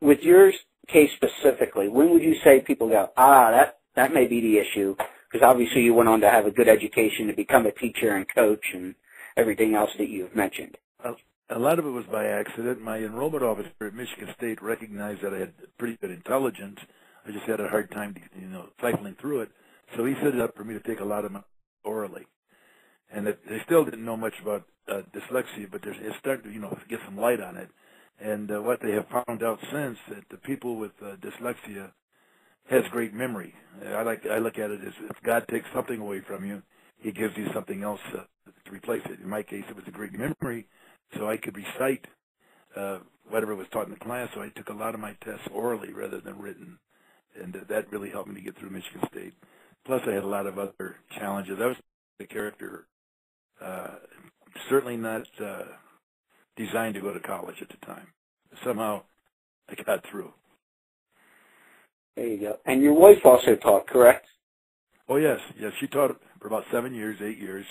With 0.00 0.22
your 0.22 0.52
case 0.88 1.12
specifically, 1.16 1.88
when 1.88 2.10
would 2.10 2.22
you 2.22 2.36
say 2.44 2.60
people 2.60 2.88
go, 2.88 3.10
ah, 3.16 3.50
that 3.52 3.78
that 3.96 4.14
may 4.14 4.26
be 4.26 4.40
the 4.40 4.58
issue? 4.58 4.96
Because 5.30 5.46
obviously, 5.46 5.82
you 5.82 5.94
went 5.94 6.08
on 6.08 6.20
to 6.22 6.30
have 6.30 6.46
a 6.46 6.50
good 6.52 6.68
education 6.68 7.28
to 7.28 7.34
become 7.34 7.66
a 7.66 7.72
teacher 7.72 8.16
and 8.16 8.26
coach 8.34 8.64
and 8.74 8.94
everything 9.36 9.74
else 9.74 9.90
that 9.98 10.08
you've 10.08 10.36
mentioned. 10.36 10.76
A 11.54 11.58
lot 11.58 11.78
of 11.78 11.86
it 11.86 11.90
was 11.90 12.06
by 12.06 12.26
accident. 12.26 12.80
My 12.80 12.98
enrollment 12.98 13.42
officer 13.42 13.70
at 13.80 13.94
Michigan 13.94 14.28
State 14.36 14.62
recognized 14.62 15.22
that 15.22 15.34
I 15.34 15.38
had 15.38 15.52
pretty 15.78 15.96
good 16.00 16.10
intelligence. 16.10 16.78
I 17.26 17.30
just 17.30 17.44
had 17.44 17.60
a 17.60 17.68
hard 17.68 17.90
time, 17.90 18.16
you 18.40 18.48
know, 18.48 18.68
cycling 18.80 19.16
through 19.20 19.42
it. 19.42 19.50
So 19.96 20.04
he 20.04 20.14
set 20.14 20.34
it 20.34 20.40
up 20.40 20.56
for 20.56 20.64
me 20.64 20.74
to 20.74 20.80
take 20.80 21.00
a 21.00 21.04
lot 21.04 21.24
of 21.24 21.32
my 21.32 21.42
orally. 21.84 22.26
And 23.10 23.28
it, 23.28 23.40
they 23.48 23.60
still 23.64 23.84
didn't 23.84 24.04
know 24.04 24.16
much 24.16 24.34
about 24.40 24.64
uh, 24.88 25.02
dyslexia, 25.14 25.70
but 25.70 25.82
it's 25.84 26.18
starting 26.18 26.44
to, 26.44 26.50
you 26.50 26.60
know, 26.60 26.76
get 26.88 27.00
some 27.04 27.18
light 27.18 27.40
on 27.40 27.56
it. 27.56 27.68
And 28.18 28.50
uh, 28.50 28.62
what 28.62 28.80
they 28.80 28.92
have 28.92 29.06
found 29.08 29.42
out 29.42 29.58
since 29.70 29.98
that 30.08 30.28
the 30.30 30.38
people 30.38 30.76
with 30.76 30.92
uh, 31.02 31.16
dyslexia 31.16 31.90
has 32.70 32.84
great 32.90 33.12
memory. 33.12 33.54
I 33.86 34.02
like 34.02 34.24
I 34.26 34.38
look 34.38 34.58
at 34.58 34.70
it 34.70 34.80
as 34.86 34.92
if 35.10 35.22
God 35.22 35.46
takes 35.48 35.66
something 35.74 35.98
away 35.98 36.20
from 36.20 36.44
you, 36.44 36.62
He 36.98 37.10
gives 37.10 37.36
you 37.36 37.48
something 37.52 37.82
else 37.82 38.00
uh, 38.14 38.22
to 38.64 38.70
replace 38.70 39.02
it. 39.06 39.20
In 39.20 39.28
my 39.28 39.42
case, 39.42 39.64
it 39.68 39.76
was 39.76 39.84
a 39.88 39.90
great 39.90 40.12
memory, 40.12 40.68
so 41.16 41.28
I 41.28 41.36
could 41.36 41.56
recite 41.56 42.06
uh, 42.76 42.98
whatever 43.28 43.54
was 43.54 43.66
taught 43.72 43.86
in 43.86 43.92
the 43.92 43.98
class. 43.98 44.28
So 44.34 44.42
I 44.42 44.48
took 44.50 44.68
a 44.68 44.74
lot 44.74 44.94
of 44.94 45.00
my 45.00 45.14
tests 45.24 45.48
orally 45.52 45.92
rather 45.92 46.20
than 46.20 46.38
written, 46.38 46.78
and 47.40 47.54
uh, 47.54 47.60
that 47.68 47.90
really 47.92 48.10
helped 48.10 48.28
me 48.28 48.36
to 48.36 48.40
get 48.40 48.58
through 48.58 48.70
Michigan 48.70 49.02
State. 49.10 49.34
Plus, 49.84 50.02
I 50.06 50.12
had 50.12 50.24
a 50.24 50.28
lot 50.28 50.46
of 50.46 50.58
other 50.58 50.96
challenges. 51.18 51.58
I 51.60 51.66
was 51.66 51.76
a 52.20 52.26
character, 52.26 52.86
uh, 53.60 53.96
certainly 54.68 54.96
not 54.96 55.26
uh, 55.42 55.64
designed 56.56 56.94
to 56.94 57.00
go 57.00 57.12
to 57.12 57.20
college 57.20 57.56
at 57.60 57.68
the 57.68 57.86
time. 57.86 58.06
Somehow, 58.64 59.02
I 59.68 59.74
got 59.82 60.04
through. 60.10 60.32
There 62.16 62.26
you 62.26 62.38
go. 62.38 62.58
And 62.66 62.82
your 62.82 62.92
wife 62.92 63.24
also 63.24 63.56
taught, 63.56 63.86
correct? 63.86 64.26
Oh 65.08 65.16
yes, 65.16 65.40
yes. 65.58 65.72
She 65.80 65.86
taught 65.86 66.20
for 66.40 66.46
about 66.46 66.64
seven 66.70 66.94
years, 66.94 67.18
eight 67.22 67.38
years. 67.38 67.66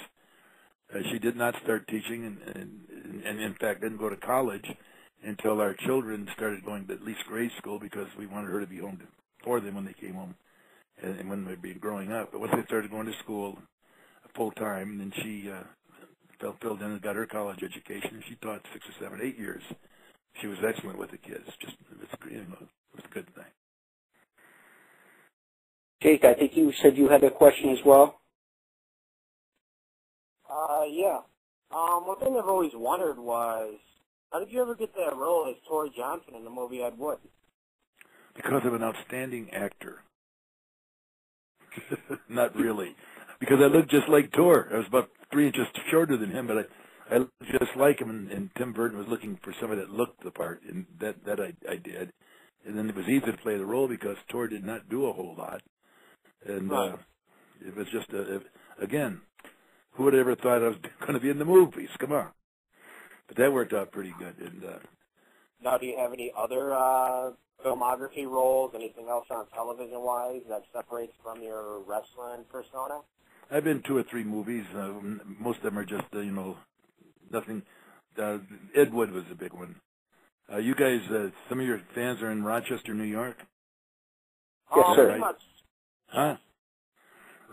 Uh, 0.94 1.00
she 1.12 1.20
did 1.20 1.36
not 1.36 1.56
start 1.64 1.88
teaching, 1.88 2.26
and, 2.26 2.56
and, 2.56 3.24
and 3.24 3.40
in 3.40 3.54
fact 3.56 3.82
didn't 3.82 3.98
go 3.98 4.10
to 4.10 4.18
college 4.18 4.66
until 5.24 5.62
our 5.62 5.74
children 5.74 6.28
started 6.36 6.66
going 6.66 6.86
to 6.88 6.94
at 6.94 7.04
least 7.04 7.20
grade 7.28 7.52
school 7.58 7.80
because 7.80 8.08
we 8.18 8.28
wanted 8.28 8.50
her 8.50 8.60
to 8.60 8.68
be 8.68 8.80
home 8.80 9.00
for 9.44 9.60
them 9.60 9.76
when 9.76 9.86
they 9.86 9.94
came 9.94 10.16
home 10.16 10.36
and, 11.02 11.20
and 11.20 11.30
when 11.30 11.46
they'd 11.46 11.62
be 11.62 11.74
growing 11.74 12.12
up. 12.12 12.32
But 12.32 12.42
once 12.42 12.54
they 12.56 12.66
started 12.66 12.92
going 12.92 13.08
to 13.08 13.18
school 13.24 13.58
full 14.36 14.52
time, 14.52 14.98
then 14.98 15.14
she 15.22 15.50
uh, 15.50 15.64
fell, 16.40 16.56
filled 16.62 16.82
in 16.82 16.92
and 16.92 17.02
got 17.02 17.16
her 17.16 17.26
college 17.26 17.64
education. 17.64 18.24
She 18.28 18.36
taught 18.36 18.66
six 18.74 18.86
or 18.88 19.04
seven, 19.04 19.20
eight 19.22 19.38
years. 19.38 19.64
She 20.42 20.48
was 20.48 20.58
excellent 20.66 20.98
with 20.98 21.12
the 21.12 21.18
kids. 21.18 21.46
Just 21.60 21.74
it 21.92 22.00
was, 22.00 22.08
you 22.30 22.38
know, 22.38 22.58
it 22.62 22.96
was 22.96 23.06
a 23.10 23.14
good 23.14 23.34
thing. 23.36 23.44
Jake, 26.02 26.24
I 26.24 26.34
think 26.34 26.58
you 26.58 26.72
said 26.82 26.98
you 26.98 27.10
had 27.10 27.24
a 27.24 27.30
question 27.30 27.70
as 27.70 27.80
well. 27.86 28.21
Uh, 30.82 30.86
yeah. 30.86 31.20
Um, 31.72 32.08
one 32.08 32.20
thing 32.20 32.36
I've 32.38 32.50
always 32.50 32.72
wondered 32.74 33.20
was, 33.20 33.76
how 34.32 34.40
did 34.40 34.52
you 34.52 34.62
ever 34.62 34.76
get 34.76 34.96
that 34.96 35.16
role 35.16 35.48
as 35.48 35.56
Tor 35.68 35.88
Johnson 35.96 36.36
in 36.36 36.44
the 36.44 36.50
movie 36.50 36.82
Ed 36.82 36.98
Wood? 36.98 37.20
because 38.36 38.66
of 38.66 38.74
an 38.74 38.84
outstanding 38.84 39.50
actor. 39.52 40.04
Not 42.30 42.56
really, 42.56 42.96
because 43.40 43.60
I 43.62 43.68
look 43.68 43.88
just 43.90 44.10
like 44.10 44.32
Tor. 44.32 44.68
I 44.72 44.78
was 44.78 44.88
about 44.88 45.10
three 45.32 45.48
inches 45.48 45.68
shorter 45.90 46.18
than 46.18 46.32
him, 46.32 46.48
but 46.48 46.58
I, 46.58 47.16
I 47.16 47.18
looked 47.20 47.34
just 47.52 47.76
like 47.78 48.00
him. 48.00 48.10
And, 48.10 48.32
and 48.32 48.50
Tim 48.58 48.74
Burton 48.74 48.98
was 48.98 49.08
looking 49.08 49.40
for 49.42 49.54
somebody 49.60 49.82
that 49.82 49.90
looked 49.90 50.24
the 50.24 50.32
part, 50.32 50.62
and 50.68 50.86
that 51.00 51.24
that 51.26 51.40
I, 51.40 51.54
I 51.70 51.76
did. 51.78 52.12
And 52.66 52.78
then 52.78 52.90
it 52.90 52.96
was 52.96 53.08
easy 53.08 53.26
to 53.26 53.38
play 53.38 53.58
the 53.58 53.66
role 53.66 53.88
because 53.88 54.18
Tor 54.30 54.48
did 54.48 54.66
not 54.66 54.90
do 54.90 55.06
a 55.06 55.14
whole 55.14 55.36
lot, 55.38 55.62
and 56.46 56.72
uh, 56.72 56.98
it 57.66 57.76
was 57.76 57.88
just 57.92 58.10
a, 58.12 58.36
it, 58.36 58.44
again. 58.80 59.22
Who 59.94 60.04
would 60.04 60.14
have 60.14 60.22
ever 60.22 60.36
thought 60.36 60.64
I 60.64 60.68
was 60.70 60.78
going 61.02 61.14
to 61.14 61.20
be 61.20 61.30
in 61.30 61.40
the 61.40 61.46
movies? 61.46 61.90
Come 62.00 62.12
on. 62.14 62.28
But 63.28 63.38
that 63.38 63.54
worked 63.54 63.74
out 63.74 63.92
pretty 63.92 64.14
good. 64.20 64.36
And 64.40 64.64
uh, 64.64 64.80
Now, 65.64 65.78
do 65.78 65.86
you 65.86 65.98
have 65.98 66.12
any 66.14 66.32
other 66.38 66.74
uh, 66.74 67.32
filmography 67.66 68.26
roles, 68.26 68.72
anything 68.76 69.08
else 69.10 69.26
on 69.30 69.48
television-wise 69.54 70.42
that 70.50 70.64
separates 70.74 71.14
from 71.24 71.42
your 71.42 71.80
wrestling 71.80 72.44
persona? 72.52 73.00
I've 73.50 73.64
been 73.64 73.82
two 73.82 73.98
or 73.98 74.04
three 74.04 74.24
movies. 74.24 74.66
Uh, 74.76 74.92
most 75.40 75.58
of 75.58 75.64
them 75.64 75.78
are 75.78 75.86
just, 75.86 76.06
uh, 76.14 76.20
you 76.20 76.32
know, 76.32 76.58
nothing. 77.32 77.62
Uh, 78.18 78.40
Ed 78.76 78.94
Wood 78.94 79.12
was 79.12 79.24
a 79.32 79.36
big 79.36 79.54
one. 79.54 79.76
Uh, 80.52 80.58
you 80.58 80.76
guys, 80.76 81.00
uh, 81.10 81.30
some 81.48 81.60
of 81.62 81.66
your 81.66 81.82
fans 81.96 82.22
are 82.22 82.32
in 82.32 82.44
Rochester, 82.44 82.94
New 82.94 83.04
York. 83.04 83.38
Yes, 84.76 84.86
Um, 84.88 84.96
sir. 84.96 85.06
pretty 85.06 85.20
much. 85.20 85.42
Huh? 86.08 86.36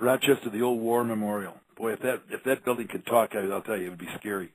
Rochester, 0.00 0.50
the 0.50 0.62
old 0.62 0.80
war 0.80 1.04
memorial. 1.04 1.54
Boy, 1.78 1.92
if 1.92 2.00
that 2.00 2.22
if 2.30 2.42
that 2.44 2.64
building 2.64 2.88
could 2.88 3.06
talk, 3.06 3.34
I, 3.34 3.38
I'll 3.52 3.62
tell 3.62 3.76
you, 3.76 3.86
it 3.86 3.90
would 3.90 3.98
be 3.98 4.08
scary. 4.18 4.50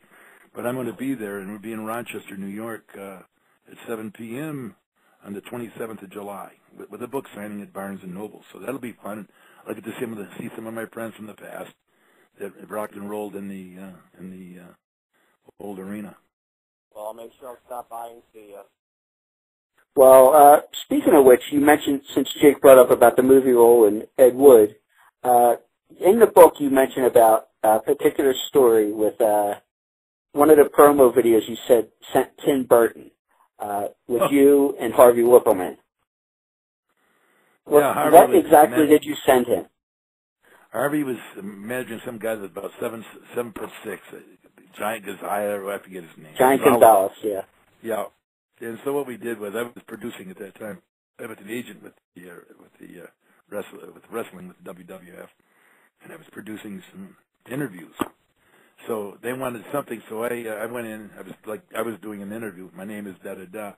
But 0.54 0.68
I'm 0.68 0.76
going 0.76 0.88
to 0.88 0.94
be 0.94 1.16
there, 1.16 1.40
and 1.40 1.50
we'll 1.50 1.60
be 1.60 1.72
in 1.72 1.86
Rochester, 1.86 2.38
New 2.38 2.48
York, 2.48 2.84
uh, 2.96 3.20
at 3.72 3.78
7 3.88 4.12
p.m. 4.12 4.76
on 5.26 5.34
the 5.34 5.42
27th 5.42 6.04
of 6.04 6.12
July 6.12 6.52
with, 6.78 6.92
with 6.92 7.02
a 7.02 7.08
book 7.08 7.26
signing 7.34 7.62
at 7.62 7.74
Barnes 7.74 8.02
and 8.04 8.14
Noble. 8.14 8.44
So 8.52 8.60
that'll 8.60 8.78
be 8.78 8.96
fun. 9.02 9.28
I'll 9.66 9.74
get 9.74 9.84
to 9.86 9.92
see 9.92 10.02
some 10.02 10.12
of 10.12 10.18
the 10.20 10.28
see 10.38 10.50
some 10.56 10.68
of 10.68 10.74
my 10.74 10.86
friends 10.88 11.16
from 11.16 11.28
the 11.28 11.34
past 11.34 11.72
that 12.40 12.52
rocked 12.70 12.96
and 12.96 13.10
rolled 13.10 13.36
in 13.36 13.48
the 13.48 13.82
uh, 13.82 14.20
in 14.20 14.30
the 14.30 14.62
uh, 14.62 14.66
old 15.60 15.80
arena. 15.80 16.18
Well, 16.94 17.08
I'll 17.08 17.14
make 17.14 17.32
sure 17.40 17.50
I'll 17.50 17.58
stop 17.66 17.90
by 17.90 18.08
and 18.08 18.22
see 18.34 18.50
you. 18.50 18.62
Well, 19.96 20.34
uh, 20.36 20.62
speaking 20.86 21.14
of 21.14 21.24
which, 21.24 21.42
you 21.52 21.62
mentioned 21.62 22.02
since 22.14 22.28
Jake 22.42 22.62
brought 22.62 22.80
up 22.80 22.92
about 22.92 23.16
the 23.16 23.24
movie 23.24 23.52
role 23.52 23.88
and 23.88 24.08
Ed 24.18 24.36
Wood, 24.36 24.76
uh, 25.24 25.56
in 26.00 26.20
the 26.20 26.28
book 26.28 26.56
you 26.60 26.70
mentioned 26.70 27.06
about 27.06 27.48
a 27.64 27.80
particular 27.80 28.34
story 28.50 28.92
with 28.92 29.20
uh, 29.22 29.56
one 30.34 30.50
of 30.50 30.58
the 30.58 30.64
promo 30.64 31.14
videos 31.14 31.48
you 31.48 31.58
said 31.68 31.88
sent 32.12 32.30
Tim 32.44 32.66
Burton 32.66 33.12
uh, 33.60 33.88
with 34.08 34.24
Oh. 34.24 34.30
you 34.32 34.76
and 34.80 34.94
Harvey 34.94 35.22
Whippleman. 35.22 35.78
What, 37.66 37.80
Yeah, 37.80 38.10
what 38.10 38.36
exactly 38.36 38.88
did 38.88 39.06
you 39.06 39.16
send 39.26 39.48
him? 39.48 39.66
Harvey 40.72 41.04
was 41.04 41.18
managing 41.42 42.02
some 42.06 42.18
guy 42.18 42.36
that's 42.36 42.52
about 42.52 42.72
seven 42.82 43.06
seven 43.36 43.54
foot 43.54 43.70
six, 43.86 44.02
giant 44.78 45.06
Gazaya, 45.06 45.62
or 45.62 45.72
I 45.72 45.78
forget 45.80 46.04
his 46.04 46.18
name. 46.18 46.34
Giant 46.38 46.64
Gonzalez. 46.64 47.12
Yeah. 47.24 47.42
Yeah. 47.84 48.06
And 48.60 48.80
so 48.84 48.92
what 48.94 49.06
we 49.08 49.18
did 49.18 49.40
was 49.40 49.54
I 49.56 49.64
was 49.64 49.72
producing 49.88 50.32
at 50.32 50.40
that 50.40 50.56
time. 50.60 50.82
I 51.20 51.28
was 51.28 51.38
an 51.40 51.50
agent 51.50 51.84
with 51.84 51.94
the 52.16 52.32
uh, 52.32 52.34
with 52.60 52.74
the 52.80 53.04
uh, 53.04 53.08
wrestle 53.50 53.94
with 53.94 54.04
wrestling 54.12 54.48
with 54.50 54.64
WWF, 54.64 55.28
and 56.04 56.14
I 56.14 56.16
was 56.16 56.26
producing 56.32 56.84
some 56.92 57.16
interviews. 57.52 57.96
So 58.88 59.18
they 59.22 59.34
wanted 59.34 59.64
something, 59.72 60.02
so 60.10 60.24
I 60.24 60.46
uh, 60.48 60.56
I 60.56 60.66
went 60.66 60.88
in. 60.88 61.10
I 61.18 61.22
was 61.22 61.34
like 61.46 61.62
I 61.76 61.82
was 61.82 61.96
doing 62.02 62.22
an 62.22 62.34
interview. 62.34 62.70
My 62.76 62.84
name 62.84 63.08
is 63.08 63.16
da 63.24 63.36
da 63.36 63.46
da, 63.46 63.74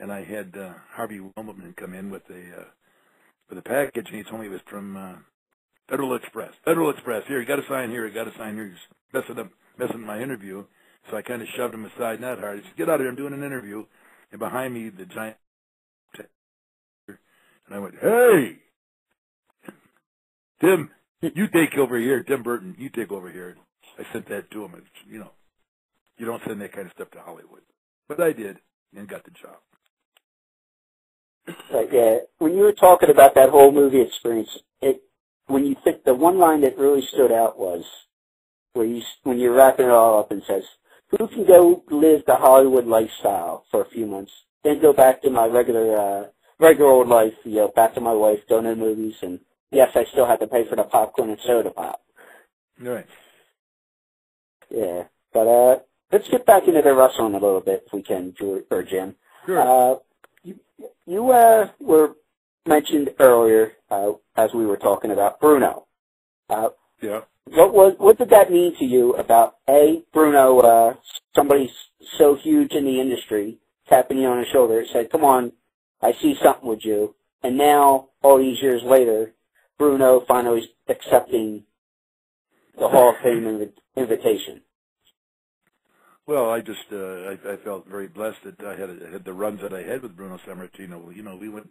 and 0.00 0.10
I 0.10 0.24
had 0.24 0.54
uh, 0.56 0.72
Harvey 0.94 1.20
Wilmerman 1.20 1.76
come 1.76 1.92
in 1.94 2.10
with 2.10 2.22
a 2.30 2.60
uh, 2.60 2.64
with 3.48 3.58
a 3.58 3.62
package, 3.62 4.06
and 4.08 4.16
he 4.16 4.22
told 4.22 4.40
me 4.40 4.46
it 4.46 4.50
was 4.50 4.60
from 4.70 4.96
uh, 4.96 5.16
Federal 5.90 6.16
Express. 6.16 6.52
Federal 6.64 6.90
Express. 6.90 7.24
Here, 7.28 7.40
you 7.40 7.46
got 7.46 7.56
to 7.56 7.68
sign 7.68 7.90
here. 7.90 8.06
You 8.06 8.14
got 8.14 8.24
to 8.24 8.38
sign 8.38 8.54
here. 8.54 8.68
He's 8.68 8.96
messing 9.12 9.38
up 9.38 9.50
messing 9.78 10.00
my 10.00 10.20
interview. 10.20 10.64
So 11.10 11.16
I 11.16 11.22
kind 11.22 11.42
of 11.42 11.48
shoved 11.56 11.74
him 11.74 11.84
aside, 11.84 12.20
not 12.20 12.38
hard. 12.38 12.60
He 12.60 12.64
said, 12.64 12.76
"Get 12.76 12.88
out 12.88 12.96
of 12.96 13.00
here! 13.00 13.10
I'm 13.10 13.16
doing 13.16 13.34
an 13.34 13.44
interview." 13.44 13.84
And 14.30 14.38
behind 14.38 14.72
me, 14.72 14.88
the 14.88 15.06
giant. 15.06 15.36
And 17.08 17.76
I 17.76 17.80
went, 17.80 17.96
"Hey, 18.00 18.56
Tim, 20.62 20.90
you 21.22 21.48
take 21.48 21.76
over 21.78 21.98
here. 21.98 22.22
Tim 22.22 22.42
Burton, 22.42 22.76
you 22.78 22.88
take 22.88 23.10
over 23.10 23.30
here." 23.30 23.56
I 23.98 24.04
sent 24.12 24.28
that 24.28 24.50
to 24.52 24.64
him. 24.64 24.74
It's, 24.76 25.10
you 25.10 25.18
know, 25.18 25.30
you 26.16 26.26
don't 26.26 26.42
send 26.46 26.60
that 26.60 26.72
kind 26.72 26.86
of 26.86 26.92
stuff 26.92 27.10
to 27.12 27.20
Hollywood, 27.20 27.62
but 28.08 28.20
I 28.20 28.32
did 28.32 28.58
and 28.94 29.08
got 29.08 29.24
the 29.24 29.30
job. 29.30 29.58
But 31.70 31.92
yeah, 31.92 32.18
when 32.38 32.54
you 32.54 32.60
were 32.60 32.72
talking 32.72 33.10
about 33.10 33.34
that 33.34 33.50
whole 33.50 33.72
movie 33.72 34.02
experience, 34.02 34.50
it 34.80 35.02
when 35.46 35.64
you 35.64 35.76
think 35.82 36.04
the 36.04 36.14
one 36.14 36.38
line 36.38 36.60
that 36.60 36.78
really 36.78 37.02
stood 37.02 37.32
out 37.32 37.58
was 37.58 37.84
where 38.74 38.86
you 38.86 39.02
when 39.22 39.38
you're 39.38 39.54
wrapping 39.54 39.86
it 39.86 39.90
all 39.90 40.20
up 40.20 40.30
and 40.30 40.42
says, 40.46 40.64
"Who 41.10 41.26
can 41.26 41.46
go 41.46 41.82
live 41.90 42.24
the 42.26 42.36
Hollywood 42.36 42.86
lifestyle 42.86 43.64
for 43.70 43.80
a 43.80 43.88
few 43.88 44.06
months, 44.06 44.32
then 44.62 44.80
go 44.80 44.92
back 44.92 45.22
to 45.22 45.30
my 45.30 45.46
regular 45.46 45.96
uh, 45.96 46.26
regular 46.60 46.90
old 46.90 47.08
life, 47.08 47.34
you 47.44 47.56
know, 47.56 47.68
back 47.68 47.94
to 47.94 48.00
my 48.00 48.12
wife, 48.12 48.40
going 48.48 48.64
to 48.64 48.76
movies, 48.76 49.16
and 49.22 49.40
yes, 49.70 49.90
I 49.94 50.04
still 50.12 50.26
have 50.26 50.40
to 50.40 50.46
pay 50.46 50.68
for 50.68 50.76
the 50.76 50.84
popcorn 50.84 51.30
and 51.30 51.38
soda 51.46 51.70
pop." 51.70 52.00
Right. 52.80 53.06
Yeah, 54.70 55.04
but 55.32 55.46
uh, 55.46 55.78
let's 56.12 56.28
get 56.28 56.46
back 56.46 56.68
into 56.68 56.82
the 56.82 56.94
wrestling 56.94 57.34
a 57.34 57.38
little 57.38 57.60
bit 57.60 57.84
if 57.86 57.92
we 57.92 58.02
can, 58.02 58.34
George, 58.38 58.64
or 58.70 58.82
Jim. 58.82 59.16
Sure. 59.46 59.60
Uh, 59.60 59.98
you 60.42 60.58
you 61.06 61.30
uh, 61.30 61.68
were 61.80 62.14
mentioned 62.66 63.10
earlier 63.18 63.72
uh, 63.90 64.12
as 64.36 64.52
we 64.54 64.66
were 64.66 64.76
talking 64.76 65.10
about 65.10 65.40
Bruno. 65.40 65.86
Uh, 66.50 66.68
yeah. 67.02 67.20
what 67.46 67.72
was 67.72 67.94
what 67.98 68.18
did 68.18 68.30
that 68.30 68.50
mean 68.50 68.74
to 68.78 68.84
you 68.84 69.14
about 69.14 69.56
a 69.68 70.02
Bruno? 70.12 70.60
Uh, 70.60 70.94
somebody 71.34 71.70
so 72.18 72.36
huge 72.36 72.72
in 72.72 72.84
the 72.84 73.00
industry 73.00 73.58
tapping 73.88 74.18
you 74.18 74.28
on 74.28 74.40
the 74.40 74.46
shoulder, 74.52 74.84
said, 74.92 75.10
"Come 75.10 75.24
on, 75.24 75.52
I 76.02 76.12
see 76.12 76.36
something 76.42 76.68
with 76.68 76.84
you." 76.84 77.14
And 77.42 77.56
now, 77.56 78.08
all 78.22 78.38
these 78.38 78.60
years 78.60 78.82
later, 78.82 79.32
Bruno 79.78 80.24
finally 80.26 80.70
accepting 80.88 81.64
the 82.78 82.88
Hall 82.88 83.10
of 83.10 83.16
Fame 83.22 83.44
invi- 83.44 83.72
invitation. 83.96 84.60
Well, 86.26 86.50
I 86.50 86.60
just 86.60 86.84
uh, 86.92 86.96
I, 86.96 87.38
I 87.52 87.56
felt 87.64 87.88
very 87.88 88.08
blessed 88.08 88.38
that 88.44 88.60
I 88.60 88.76
had 88.76 88.90
had 89.12 89.24
the 89.24 89.32
runs 89.32 89.62
that 89.62 89.72
I 89.72 89.82
had 89.82 90.02
with 90.02 90.16
Bruno 90.16 90.38
Sammartino. 90.46 91.14
You 91.14 91.22
know, 91.22 91.36
we 91.36 91.48
went 91.48 91.70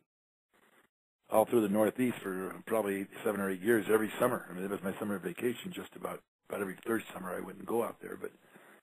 all 1.29 1.45
through 1.45 1.61
the 1.61 1.69
Northeast 1.69 2.17
for 2.23 2.55
probably 2.65 3.05
seven 3.23 3.39
or 3.39 3.51
eight 3.51 3.61
years 3.61 3.85
every 3.91 4.11
summer. 4.19 4.45
I 4.49 4.53
mean, 4.53 4.63
it 4.63 4.71
was 4.71 4.81
my 4.83 4.97
summer 4.97 5.19
vacation. 5.19 5.71
Just 5.73 5.95
about 5.95 6.21
about 6.49 6.61
every 6.61 6.75
third 6.87 7.03
summer, 7.13 7.35
I 7.35 7.39
wouldn't 7.39 7.65
go 7.65 7.83
out 7.83 7.97
there. 8.01 8.17
But 8.19 8.31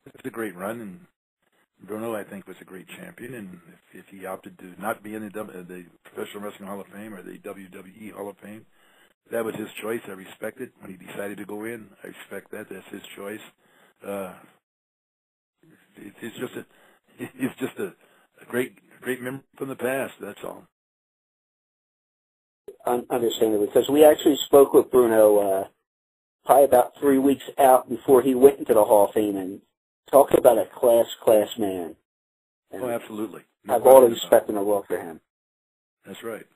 it 0.07 0.12
was 0.12 0.23
a 0.25 0.31
great 0.31 0.54
run, 0.54 0.81
and 0.81 1.00
Bruno, 1.83 2.14
I 2.14 2.25
think, 2.25 2.47
was 2.47 2.57
a 2.61 2.64
great 2.64 2.87
champion. 2.88 3.35
And 3.35 3.61
if, 3.93 4.04
if 4.04 4.09
he 4.09 4.26
opted 4.26 4.59
to 4.59 4.81
not 4.81 5.02
be 5.02 5.14
in 5.14 5.23
the, 5.23 5.31
the 5.33 5.85
Professional 6.04 6.45
Wrestling 6.45 6.69
Hall 6.69 6.81
of 6.81 6.87
Fame 6.88 7.14
or 7.14 7.23
the 7.23 7.38
WWE 7.38 8.12
Hall 8.12 8.28
of 8.28 8.38
Fame, 8.38 8.64
that 9.31 9.45
was 9.45 9.54
his 9.54 9.69
choice. 9.81 10.00
I 10.07 10.12
respect 10.12 10.61
it. 10.61 10.73
When 10.81 10.90
he 10.90 10.97
decided 10.97 11.38
to 11.38 11.45
go 11.45 11.64
in, 11.64 11.88
I 12.02 12.09
respect 12.09 12.50
that. 12.52 12.69
That's 12.71 12.88
his 12.90 13.02
choice. 13.16 13.40
Uh, 14.07 14.33
it's, 15.97 16.16
it's 16.21 16.37
just 16.38 16.54
a, 16.54 16.66
it's 17.19 17.59
just 17.61 17.78
a, 17.78 17.95
a 18.43 18.45
great, 18.49 18.78
great 19.00 19.23
memory 19.23 19.43
from 19.57 19.69
the 19.69 19.76
past. 19.76 20.14
That's 20.21 20.40
all. 20.45 20.64
Un- 22.87 23.07
understandable, 23.11 23.66
because 23.66 23.88
we 23.88 24.04
actually 24.04 24.37
spoke 24.47 24.75
with 24.75 24.90
Bruno 24.90 25.38
uh, 25.38 25.64
probably 26.45 26.64
about 26.64 26.93
three 27.00 27.19
weeks 27.19 27.45
out 27.59 27.88
before 27.88 28.23
he 28.23 28.35
went 28.35 28.59
into 28.59 28.75
the 28.75 28.85
Hall 28.85 29.09
of 29.09 29.14
Fame 29.14 29.37
and 29.37 29.61
talked 30.11 30.35
about 30.35 30.59
a 30.59 30.66
class 30.66 31.07
class 31.23 31.49
man. 31.59 31.97
And 32.71 32.83
Oh, 32.83 32.90
absolutely. 32.90 33.43
I've 33.69 33.87
all 33.87 34.02
the 34.02 34.09
question 34.09 34.12
about 34.12 34.23
respect 34.23 34.49
in 34.50 34.54
the 34.57 34.62
world 34.62 34.85
for 34.87 34.99
him. 34.99 35.21
That's 36.07 36.23
right. 36.23 36.47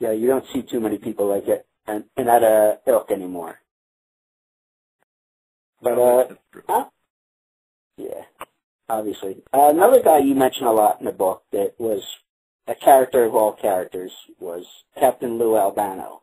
Yeah, 0.00 0.12
you 0.12 0.26
don't 0.26 0.44
see 0.52 0.62
too 0.62 0.80
many 0.80 0.98
people 0.98 1.28
like 1.28 1.48
it 1.48 1.66
and 1.86 2.04
in 2.16 2.26
that 2.26 2.42
uh, 2.42 2.76
ilk 2.86 3.10
anymore. 3.10 3.58
But 5.80 5.98
uh, 5.98 6.24
huh? 6.68 6.84
yeah, 7.96 8.22
obviously. 8.88 9.42
Uh, 9.52 9.68
another 9.70 10.02
guy 10.02 10.18
you 10.18 10.34
mentioned 10.34 10.66
a 10.66 10.72
lot 10.72 11.00
in 11.00 11.06
the 11.06 11.12
book 11.12 11.42
that 11.52 11.74
was 11.78 12.02
a 12.66 12.74
character 12.74 13.24
of 13.24 13.34
all 13.34 13.52
characters 13.52 14.12
was 14.38 14.64
Captain 14.98 15.38
Lou 15.38 15.56
Albano. 15.56 16.22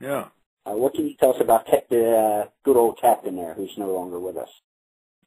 yeah. 0.00 0.26
Uh, 0.64 0.74
what 0.74 0.94
can 0.94 1.08
you 1.08 1.14
tell 1.18 1.34
us 1.34 1.40
about 1.40 1.66
the 1.90 2.16
uh, 2.16 2.48
good 2.64 2.76
old 2.76 2.96
captain 3.00 3.34
there, 3.34 3.52
who's 3.54 3.72
no 3.76 3.92
longer 3.92 4.20
with 4.20 4.36
us? 4.36 4.48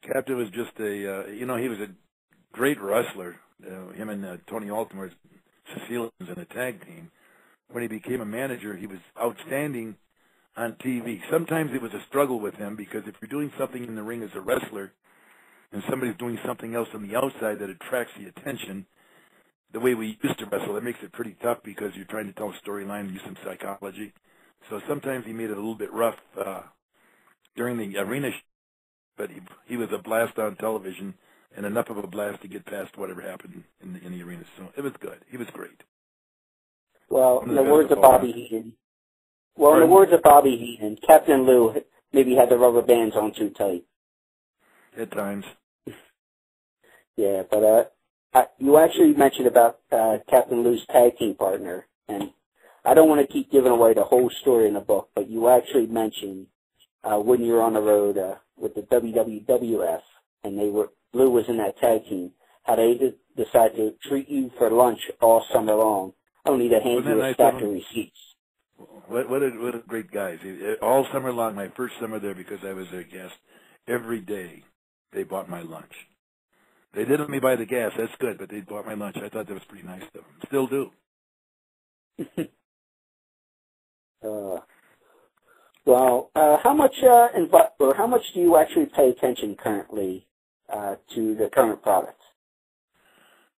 Captain 0.00 0.36
was 0.36 0.48
just 0.48 0.70
a, 0.80 0.84
uh, 0.84 1.26
you 1.26 1.44
know, 1.44 1.56
he 1.56 1.68
was 1.68 1.78
a 1.78 1.88
great 2.52 2.80
wrestler. 2.80 3.36
Uh, 3.62 3.92
him 3.92 4.08
and 4.08 4.24
uh, 4.24 4.36
Tony 4.46 4.68
Altomare, 4.68 5.10
Sicilians 5.74 6.12
in 6.20 6.38
a 6.38 6.44
tag 6.46 6.84
team. 6.86 7.10
When 7.70 7.82
he 7.82 7.88
became 7.88 8.20
a 8.20 8.26
manager, 8.26 8.76
he 8.76 8.86
was 8.86 8.98
outstanding 9.20 9.96
on 10.56 10.72
TV. 10.84 11.20
Sometimes 11.30 11.72
it 11.74 11.82
was 11.82 11.92
a 11.92 12.02
struggle 12.08 12.40
with 12.40 12.54
him 12.54 12.76
because 12.76 13.02
if 13.06 13.14
you're 13.20 13.28
doing 13.28 13.52
something 13.58 13.84
in 13.84 13.94
the 13.94 14.02
ring 14.02 14.22
as 14.22 14.30
a 14.34 14.40
wrestler 14.40 14.92
and 15.72 15.82
somebody's 15.90 16.16
doing 16.16 16.38
something 16.46 16.74
else 16.74 16.88
on 16.94 17.06
the 17.06 17.16
outside 17.16 17.58
that 17.58 17.70
attracts 17.70 18.12
the 18.18 18.26
attention, 18.28 18.86
the 19.72 19.80
way 19.80 19.94
we 19.94 20.18
used 20.22 20.38
to 20.38 20.46
wrestle, 20.46 20.76
it 20.76 20.84
makes 20.84 21.00
it 21.02 21.12
pretty 21.12 21.36
tough 21.42 21.58
because 21.64 21.90
you're 21.94 22.06
trying 22.06 22.26
to 22.26 22.32
tell 22.32 22.50
a 22.50 22.68
storyline 22.68 23.00
and 23.00 23.10
use 23.10 23.22
some 23.24 23.36
psychology. 23.44 24.12
So 24.70 24.80
sometimes 24.88 25.26
he 25.26 25.32
made 25.32 25.50
it 25.50 25.56
a 25.58 25.60
little 25.60 25.74
bit 25.74 25.92
rough 25.92 26.16
uh, 26.42 26.62
during 27.56 27.76
the 27.76 27.98
arena, 27.98 28.30
but 29.16 29.30
he, 29.30 29.40
he 29.66 29.76
was 29.76 29.88
a 29.92 29.98
blast 29.98 30.38
on 30.38 30.56
television 30.56 31.14
and 31.56 31.66
enough 31.66 31.90
of 31.90 31.98
a 31.98 32.06
blast 32.06 32.42
to 32.42 32.48
get 32.48 32.64
past 32.66 32.96
whatever 32.96 33.20
happened 33.20 33.64
in 33.82 33.94
the, 33.94 34.04
in 34.04 34.12
the 34.12 34.22
arena. 34.22 34.44
So 34.56 34.68
it 34.76 34.82
was 34.82 34.92
good. 35.00 35.18
He 35.30 35.36
was 35.36 35.48
great. 35.52 35.82
Well, 37.08 37.40
in 37.40 37.54
the 37.54 37.62
words 37.62 37.90
of 37.92 38.00
Bobby 38.00 38.32
Heenan, 38.32 38.72
well, 39.56 39.74
in 39.74 39.80
the 39.80 39.86
words 39.86 40.12
of 40.12 40.22
Bobby 40.22 40.56
Heenan, 40.56 40.98
Captain 41.06 41.46
Lou 41.46 41.74
maybe 42.12 42.34
had 42.34 42.50
the 42.50 42.58
rubber 42.58 42.82
bands 42.82 43.14
on 43.16 43.32
too 43.32 43.50
tight. 43.50 43.84
At 44.98 45.12
times. 45.12 45.44
Yeah, 47.16 47.42
but 47.50 47.62
uh, 47.62 47.84
I, 48.34 48.46
you 48.58 48.76
actually 48.76 49.14
mentioned 49.14 49.46
about 49.46 49.78
uh, 49.90 50.18
Captain 50.28 50.62
Lou's 50.62 50.84
tag 50.86 51.16
team 51.16 51.34
partner, 51.34 51.86
and 52.08 52.30
I 52.84 52.94
don't 52.94 53.08
want 53.08 53.26
to 53.26 53.32
keep 53.32 53.50
giving 53.50 53.72
away 53.72 53.94
the 53.94 54.04
whole 54.04 54.30
story 54.42 54.68
in 54.68 54.74
the 54.74 54.80
book, 54.80 55.08
but 55.14 55.30
you 55.30 55.48
actually 55.48 55.86
mentioned 55.86 56.48
uh, 57.02 57.18
when 57.18 57.42
you 57.42 57.52
were 57.52 57.62
on 57.62 57.74
the 57.74 57.80
road 57.80 58.18
uh, 58.18 58.34
with 58.56 58.74
the 58.74 58.82
WWF, 58.82 60.00
and 60.44 60.58
they 60.58 60.68
were 60.68 60.90
Lou 61.14 61.30
was 61.30 61.48
in 61.48 61.56
that 61.58 61.78
tag 61.78 62.04
team, 62.08 62.32
how 62.64 62.76
they 62.76 62.94
de- 62.94 63.42
decided 63.42 63.76
to 63.76 64.08
treat 64.08 64.28
you 64.28 64.50
for 64.58 64.70
lunch 64.70 65.00
all 65.20 65.44
summer 65.50 65.74
long, 65.74 66.12
only 66.46 66.68
to 66.68 66.80
hand 66.80 67.04
you 67.04 67.12
a 67.12 67.14
nice 67.16 67.34
stack 67.34 67.54
of 67.54 67.70
receipts. 67.70 68.18
What 69.08 69.30
what 69.30 69.42
a, 69.42 69.50
what 69.50 69.74
a 69.74 69.78
great 69.86 70.10
guys! 70.10 70.38
All 70.82 71.06
summer 71.12 71.32
long, 71.32 71.54
my 71.54 71.68
first 71.76 71.94
summer 72.00 72.18
there, 72.18 72.34
because 72.34 72.58
I 72.64 72.72
was 72.72 72.86
their 72.90 73.04
guest, 73.04 73.34
every 73.88 74.20
day 74.20 74.64
they 75.12 75.22
bought 75.22 75.48
my 75.48 75.62
lunch. 75.62 75.92
They 76.92 77.04
didn't 77.04 77.20
let 77.20 77.30
me 77.30 77.38
buy 77.40 77.56
the 77.56 77.66
gas. 77.66 77.92
That's 77.96 78.14
good, 78.18 78.38
but 78.38 78.50
they 78.50 78.60
bought 78.60 78.86
my 78.86 78.94
lunch. 78.94 79.16
I 79.16 79.28
thought 79.28 79.46
that 79.46 79.54
was 79.54 79.62
pretty 79.68 79.86
nice 79.86 80.02
of 80.02 80.12
them. 80.12 80.24
Still 80.46 80.66
do. 80.66 80.90
Uh, 84.24 84.58
well, 85.84 86.30
uh, 86.34 86.56
how 86.64 86.74
much 86.74 86.96
uh, 87.02 87.28
inv- 87.38 87.70
or 87.78 87.94
how 87.94 88.06
much 88.08 88.22
do 88.34 88.40
you 88.40 88.56
actually 88.56 88.86
pay 88.86 89.10
attention 89.10 89.54
currently 89.54 90.26
uh, 90.72 90.96
to 91.14 91.36
the 91.36 91.48
current 91.48 91.80
product? 91.82 92.20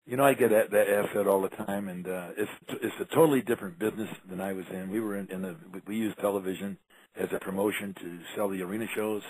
You 0.07 0.17
know, 0.17 0.25
I 0.25 0.35
get 0.35 0.51
that, 0.51 0.71
that 0.71 0.89
asked 0.89 1.17
all 1.17 1.43
the 1.43 1.49
time, 1.49 1.89
and 1.89 2.07
uh, 2.07 2.29
it's 2.37 2.51
it's 2.69 2.95
a 3.01 3.13
totally 3.13 3.43
different 3.43 3.77
business 3.77 4.09
than 4.31 4.41
I 4.41 4.53
was 4.53 4.65
in. 4.73 4.89
We 4.89 5.01
were 5.01 5.17
in, 5.17 5.29
in 5.33 5.43
the 5.43 5.57
we 5.85 5.97
use 5.97 6.15
television 6.21 6.79
as 7.17 7.29
a 7.35 7.41
promotion 7.41 7.93
to 8.01 8.19
sell 8.37 8.49
the 8.49 8.63
arena 8.63 8.87
shows. 8.95 9.23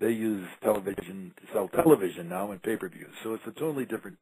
They 0.00 0.12
use 0.12 0.48
television 0.62 1.34
to 1.36 1.52
sell 1.52 1.68
television 1.68 2.26
now 2.26 2.52
and 2.52 2.62
pay-per-views. 2.62 3.10
So 3.22 3.34
it's 3.34 3.42
a 3.46 3.50
totally 3.50 3.84
different. 3.84 4.16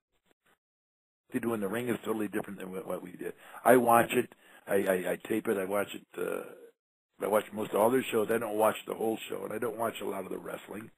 They 1.32 1.38
do 1.38 1.54
in 1.54 1.60
the 1.60 1.68
ring 1.68 1.88
is 1.88 1.98
totally 2.04 2.28
different 2.28 2.58
than 2.58 2.72
what, 2.72 3.02
we 3.02 3.12
did. 3.12 3.34
I 3.64 3.76
watch 3.76 4.10
it. 4.12 4.32
I, 4.66 4.74
I, 4.74 5.12
I 5.12 5.18
tape 5.28 5.46
it. 5.46 5.56
I 5.58 5.66
watch 5.66 5.88
it. 5.94 6.02
Uh, 6.18 7.24
I 7.24 7.28
watch 7.28 7.44
most 7.52 7.70
of 7.70 7.76
all 7.76 7.90
their 7.90 8.04
shows. 8.10 8.28
I 8.32 8.38
don't 8.38 8.56
watch 8.56 8.76
the 8.88 8.94
whole 8.94 9.18
show, 9.28 9.44
and 9.44 9.52
I 9.52 9.58
don't 9.58 9.76
watch 9.76 10.00
a 10.02 10.06
lot 10.06 10.24
of 10.24 10.30
the 10.30 10.38
wrestling 10.38 10.90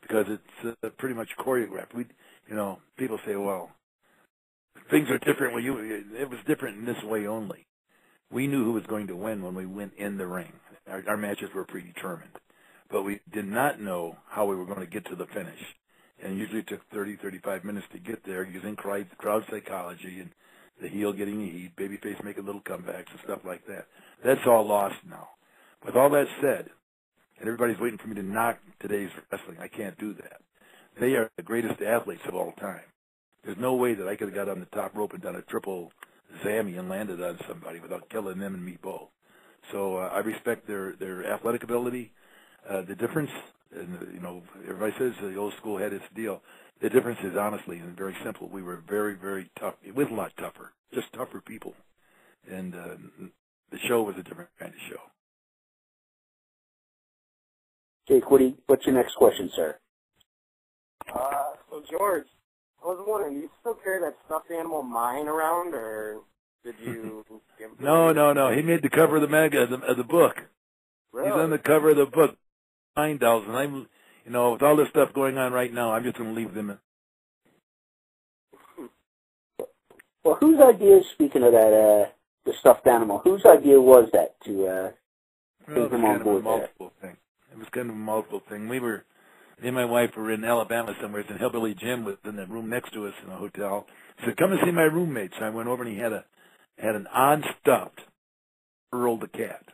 because 0.00 0.26
it's 0.28 0.76
uh, 0.82 0.88
pretty 0.96 1.14
much 1.14 1.28
choreographed. 1.38 1.94
We, 1.94 2.06
you 2.48 2.54
know, 2.54 2.78
people 2.96 3.18
say, 3.26 3.36
well 3.36 3.70
things 4.90 5.08
are 5.10 5.18
different 5.18 5.54
when 5.54 5.64
you. 5.64 6.04
It 6.18 6.30
was 6.30 6.38
different 6.46 6.78
in 6.78 6.84
this 6.84 7.02
way 7.04 7.26
only. 7.26 7.66
We 8.30 8.46
knew 8.46 8.64
who 8.64 8.72
was 8.72 8.86
going 8.86 9.08
to 9.08 9.16
win 9.16 9.42
when 9.42 9.54
we 9.54 9.66
went 9.66 9.94
in 9.98 10.16
the 10.16 10.26
ring. 10.26 10.52
Our, 10.88 11.02
our 11.08 11.16
matches 11.16 11.50
were 11.54 11.64
predetermined. 11.64 12.38
But 12.90 13.02
we 13.02 13.20
did 13.32 13.46
not 13.46 13.80
know 13.80 14.16
how 14.28 14.46
we 14.46 14.56
were 14.56 14.66
going 14.66 14.80
to 14.80 14.86
get 14.86 15.06
to 15.06 15.16
the 15.16 15.26
finish. 15.26 15.60
And 16.22 16.38
usually 16.38 16.60
it 16.60 16.68
took 16.68 16.80
30 16.92 17.16
35 17.16 17.64
minutes 17.64 17.86
to 17.92 17.98
get 17.98 18.24
there 18.24 18.44
using 18.44 18.76
crowd, 18.76 19.06
crowd 19.18 19.44
psychology 19.50 20.20
and 20.20 20.30
the 20.80 20.88
heel 20.88 21.12
getting 21.12 21.40
the 21.40 21.50
heat 21.50 21.76
babyface 21.76 22.22
making 22.24 22.46
little 22.46 22.60
comebacks 22.62 23.10
and 23.10 23.20
stuff 23.24 23.40
like 23.44 23.66
that. 23.66 23.86
That's 24.24 24.40
all 24.46 24.66
lost 24.66 24.96
now. 25.08 25.28
With 25.84 25.96
all 25.96 26.10
that 26.10 26.26
said 26.40 26.70
and 27.38 27.48
everybody's 27.48 27.80
waiting 27.80 27.98
for 27.98 28.08
me 28.08 28.14
to 28.16 28.22
knock 28.22 28.58
today's 28.80 29.10
wrestling 29.32 29.56
i 29.60 29.68
can't 29.68 29.98
do 29.98 30.14
that. 30.14 30.40
They 30.98 31.14
are 31.14 31.30
the 31.36 31.42
greatest 31.42 31.80
athletes 31.80 32.22
of 32.28 32.34
all 32.34 32.52
time 32.52 32.89
there's 33.44 33.58
no 33.58 33.74
way 33.74 33.94
that 33.94 34.06
I 34.06 34.16
could 34.16 34.28
have 34.28 34.34
got 34.34 34.48
on 34.48 34.60
the 34.60 34.66
top 34.66 34.96
rope 34.96 35.12
and 35.12 35.22
done 35.22 35.36
a 35.36 35.42
triple 35.42 35.92
Zammy 36.44 36.78
and 36.78 36.88
landed 36.88 37.22
on 37.22 37.38
somebody 37.48 37.80
without 37.80 38.08
killing 38.08 38.38
them 38.38 38.54
and 38.54 38.64
me 38.64 38.78
both. 38.82 39.08
So 39.72 39.96
uh, 39.96 40.10
I 40.12 40.18
respect 40.18 40.66
their 40.66 40.94
their 40.98 41.26
athletic 41.32 41.62
ability. 41.62 42.12
Uh, 42.68 42.82
the 42.82 42.94
difference, 42.94 43.30
and 43.74 44.08
you 44.12 44.20
know, 44.20 44.42
everybody 44.62 44.92
says 44.98 45.12
the 45.20 45.36
old 45.36 45.54
school 45.54 45.78
had 45.78 45.92
its 45.92 46.04
deal. 46.14 46.42
The 46.80 46.90
difference 46.90 47.18
is 47.22 47.36
honestly 47.36 47.78
and 47.78 47.96
very 47.96 48.16
simple. 48.24 48.48
We 48.48 48.62
were 48.62 48.82
very 48.88 49.14
very 49.14 49.50
tough. 49.58 49.74
It 49.84 49.94
was 49.94 50.08
a 50.10 50.14
lot 50.14 50.32
tougher, 50.38 50.72
just 50.94 51.12
tougher 51.12 51.40
people, 51.40 51.74
and 52.50 52.74
uh, 52.74 52.96
the 53.70 53.78
show 53.86 54.02
was 54.02 54.16
a 54.18 54.22
different 54.22 54.50
kind 54.58 54.72
of 54.72 54.80
show. 54.88 55.00
Jake, 58.08 58.30
what 58.30 58.40
you, 58.40 58.56
what's 58.66 58.84
your 58.86 58.94
next 58.94 59.14
question, 59.14 59.50
sir? 59.54 59.76
Uh, 61.14 61.52
so 61.70 61.82
George, 61.90 62.26
I 62.82 62.86
was 62.86 63.04
wondering, 63.06 63.34
do 63.34 63.40
you 63.40 63.50
still 63.60 63.74
carry 63.74 64.00
that 64.00 64.16
stuffed 64.26 64.50
animal 64.50 64.82
mine 64.82 65.28
around, 65.28 65.74
or 65.74 66.20
did 66.64 66.74
you? 66.82 67.24
give 67.58 67.70
it 67.72 67.80
No, 67.80 68.12
no, 68.12 68.32
no. 68.32 68.50
He 68.54 68.62
made 68.62 68.82
the 68.82 68.88
cover 68.88 69.16
of 69.16 69.22
the 69.22 69.28
mag 69.28 69.54
of 69.54 69.70
the, 69.70 69.76
of 69.76 69.96
the 69.96 70.04
book. 70.04 70.42
Really? 71.12 71.28
He's 71.28 71.36
on 71.38 71.50
the 71.50 71.58
cover 71.58 71.90
of 71.90 71.96
the 71.96 72.06
book, 72.06 72.36
Nine 72.96 73.18
Dolls, 73.18 73.44
and 73.46 73.56
I'm, 73.56 73.86
you 74.24 74.30
know, 74.32 74.52
with 74.52 74.62
all 74.62 74.76
this 74.76 74.88
stuff 74.88 75.12
going 75.12 75.36
on 75.38 75.52
right 75.52 75.72
now, 75.72 75.92
I'm 75.92 76.04
just 76.04 76.16
going 76.16 76.34
to 76.34 76.40
leave 76.40 76.54
them. 76.54 76.70
In. 76.70 76.78
Well, 80.22 80.36
whose 80.38 80.60
idea, 80.60 81.00
speaking 81.14 81.42
of 81.42 81.52
that, 81.52 81.72
uh, 81.72 82.10
the 82.44 82.52
stuffed 82.60 82.86
animal, 82.86 83.20
whose 83.24 83.42
idea 83.46 83.80
was 83.80 84.10
that 84.12 84.38
to, 84.44 84.66
uh, 84.66 84.90
Well, 85.66 85.76
it 85.76 85.80
was 85.80 85.92
him 85.92 86.04
on 86.04 86.10
kind 86.10 86.14
of 86.16 86.20
a 86.20 86.24
board 86.24 86.44
there. 86.44 86.50
multiple 86.52 86.92
thing. 87.00 87.16
It 87.50 87.58
was 87.58 87.68
kind 87.70 87.88
of 87.88 87.96
a 87.96 87.98
multiple 87.98 88.42
thing. 88.46 88.68
We 88.68 88.80
were, 88.80 89.04
me 89.60 89.68
and 89.68 89.76
my 89.76 89.84
wife 89.84 90.10
were 90.16 90.32
in 90.32 90.44
Alabama 90.44 90.94
somewhere, 91.00 91.24
and 91.28 91.38
Hillbilly 91.38 91.74
Jim 91.74 92.04
was 92.04 92.16
in 92.24 92.36
the 92.36 92.46
room 92.46 92.68
next 92.70 92.92
to 92.94 93.06
us 93.06 93.14
in 93.24 93.30
a 93.30 93.36
hotel. 93.36 93.86
He 94.18 94.26
said, 94.26 94.36
"Come 94.36 94.52
and 94.52 94.60
see 94.64 94.70
my 94.70 94.82
roommate." 94.82 95.32
So 95.38 95.44
I 95.44 95.50
went 95.50 95.68
over, 95.68 95.82
and 95.82 95.92
he 95.92 95.98
had 95.98 96.12
a 96.12 96.24
had 96.78 96.94
an 96.94 97.06
unstuffed 97.12 98.00
Earl 98.92 99.18
the 99.18 99.28
cat. 99.28 99.64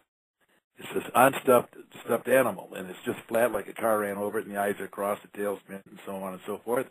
It's 0.78 0.88
this 0.92 1.10
unstuffed 1.14 1.74
stuffed 2.04 2.28
animal, 2.28 2.70
and 2.76 2.90
it's 2.90 2.98
just 3.06 3.18
flat 3.28 3.52
like 3.52 3.68
a 3.68 3.72
car 3.72 4.00
ran 4.00 4.18
over 4.18 4.38
it, 4.38 4.46
and 4.46 4.54
the 4.54 4.60
eyes 4.60 4.74
are 4.80 4.88
crossed, 4.88 5.22
the 5.22 5.38
tail's 5.38 5.60
bent, 5.68 5.86
and 5.86 5.98
so 6.04 6.16
on 6.16 6.34
and 6.34 6.42
so 6.46 6.58
forth. 6.64 6.86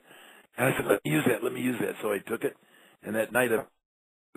And 0.57 0.73
I 0.73 0.77
said, 0.77 0.87
"Let 0.87 1.05
me 1.05 1.11
use 1.11 1.25
that. 1.27 1.43
Let 1.43 1.53
me 1.53 1.61
use 1.61 1.79
that." 1.81 1.95
So 2.01 2.11
I 2.11 2.19
took 2.19 2.43
it, 2.43 2.55
and 3.03 3.15
that 3.15 3.31
night 3.31 3.51
I 3.51 3.63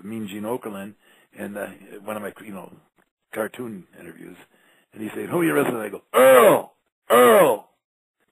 Mean 0.02 0.28
Gene 0.28 0.42
Okerlund, 0.42 0.94
and 1.36 1.56
uh, 1.56 1.66
one 2.04 2.16
of 2.16 2.22
my 2.22 2.32
you 2.44 2.52
know 2.52 2.72
cartoon 3.32 3.86
interviews, 3.98 4.36
and 4.92 5.02
he 5.02 5.08
said, 5.14 5.28
"Who 5.28 5.40
are 5.40 5.44
you 5.44 5.54
wrestling?" 5.54 5.76
I 5.76 5.88
go, 5.88 6.02
"Earl, 6.14 6.74
Earl," 7.10 7.67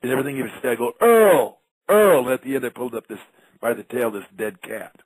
and 0.03 0.13
everything 0.13 0.41
would 0.41 0.51
say, 0.63 0.71
I 0.71 0.75
go, 0.75 0.93
"Earl, 1.01 1.59
Earl." 1.89 2.25
And 2.25 2.33
at 2.33 2.43
the 2.43 2.55
end, 2.55 2.65
I 2.65 2.71
pulled 2.71 2.95
up 2.95 3.09
this 3.09 3.19
by 3.61 3.75
the 3.75 3.83
tail 3.83 4.11
this 4.11 4.25
dead 4.37 4.63
cat, 4.63 4.97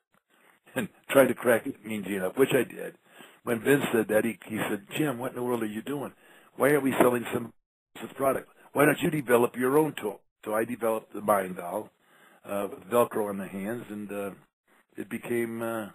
and 0.74 0.88
tried 1.10 1.28
to 1.28 1.34
crack 1.34 1.66
Mean 1.84 2.04
Gene 2.04 2.22
up, 2.22 2.38
which 2.38 2.52
I 2.52 2.64
did. 2.64 2.96
When 3.42 3.60
Vince 3.60 3.84
said 3.92 4.08
that, 4.08 4.24
he 4.24 4.38
he 4.46 4.58
said, 4.68 4.86
"Jim, 4.96 5.18
what 5.18 5.30
in 5.30 5.36
the 5.36 5.42
world 5.42 5.62
are 5.62 5.66
you 5.66 5.82
doing? 5.82 6.12
Why 6.56 6.70
aren't 6.70 6.84
we 6.84 6.94
selling 7.00 7.24
some 7.32 7.52
this 8.00 8.12
product? 8.14 8.48
Why 8.72 8.84
don't 8.84 9.00
you 9.00 9.10
develop 9.10 9.56
your 9.56 9.78
own 9.78 9.94
tool?" 10.00 10.20
So 10.44 10.54
I 10.54 10.64
developed 10.64 11.12
the 11.12 11.20
Mine 11.20 11.54
Doll 11.54 11.90
uh, 12.44 12.68
with 12.70 12.90
Velcro 12.90 13.28
on 13.28 13.38
the 13.38 13.46
hands, 13.46 13.84
and 13.88 14.12
uh, 14.12 14.30
it 14.96 15.08
became. 15.08 15.62
Uh, 15.62 15.88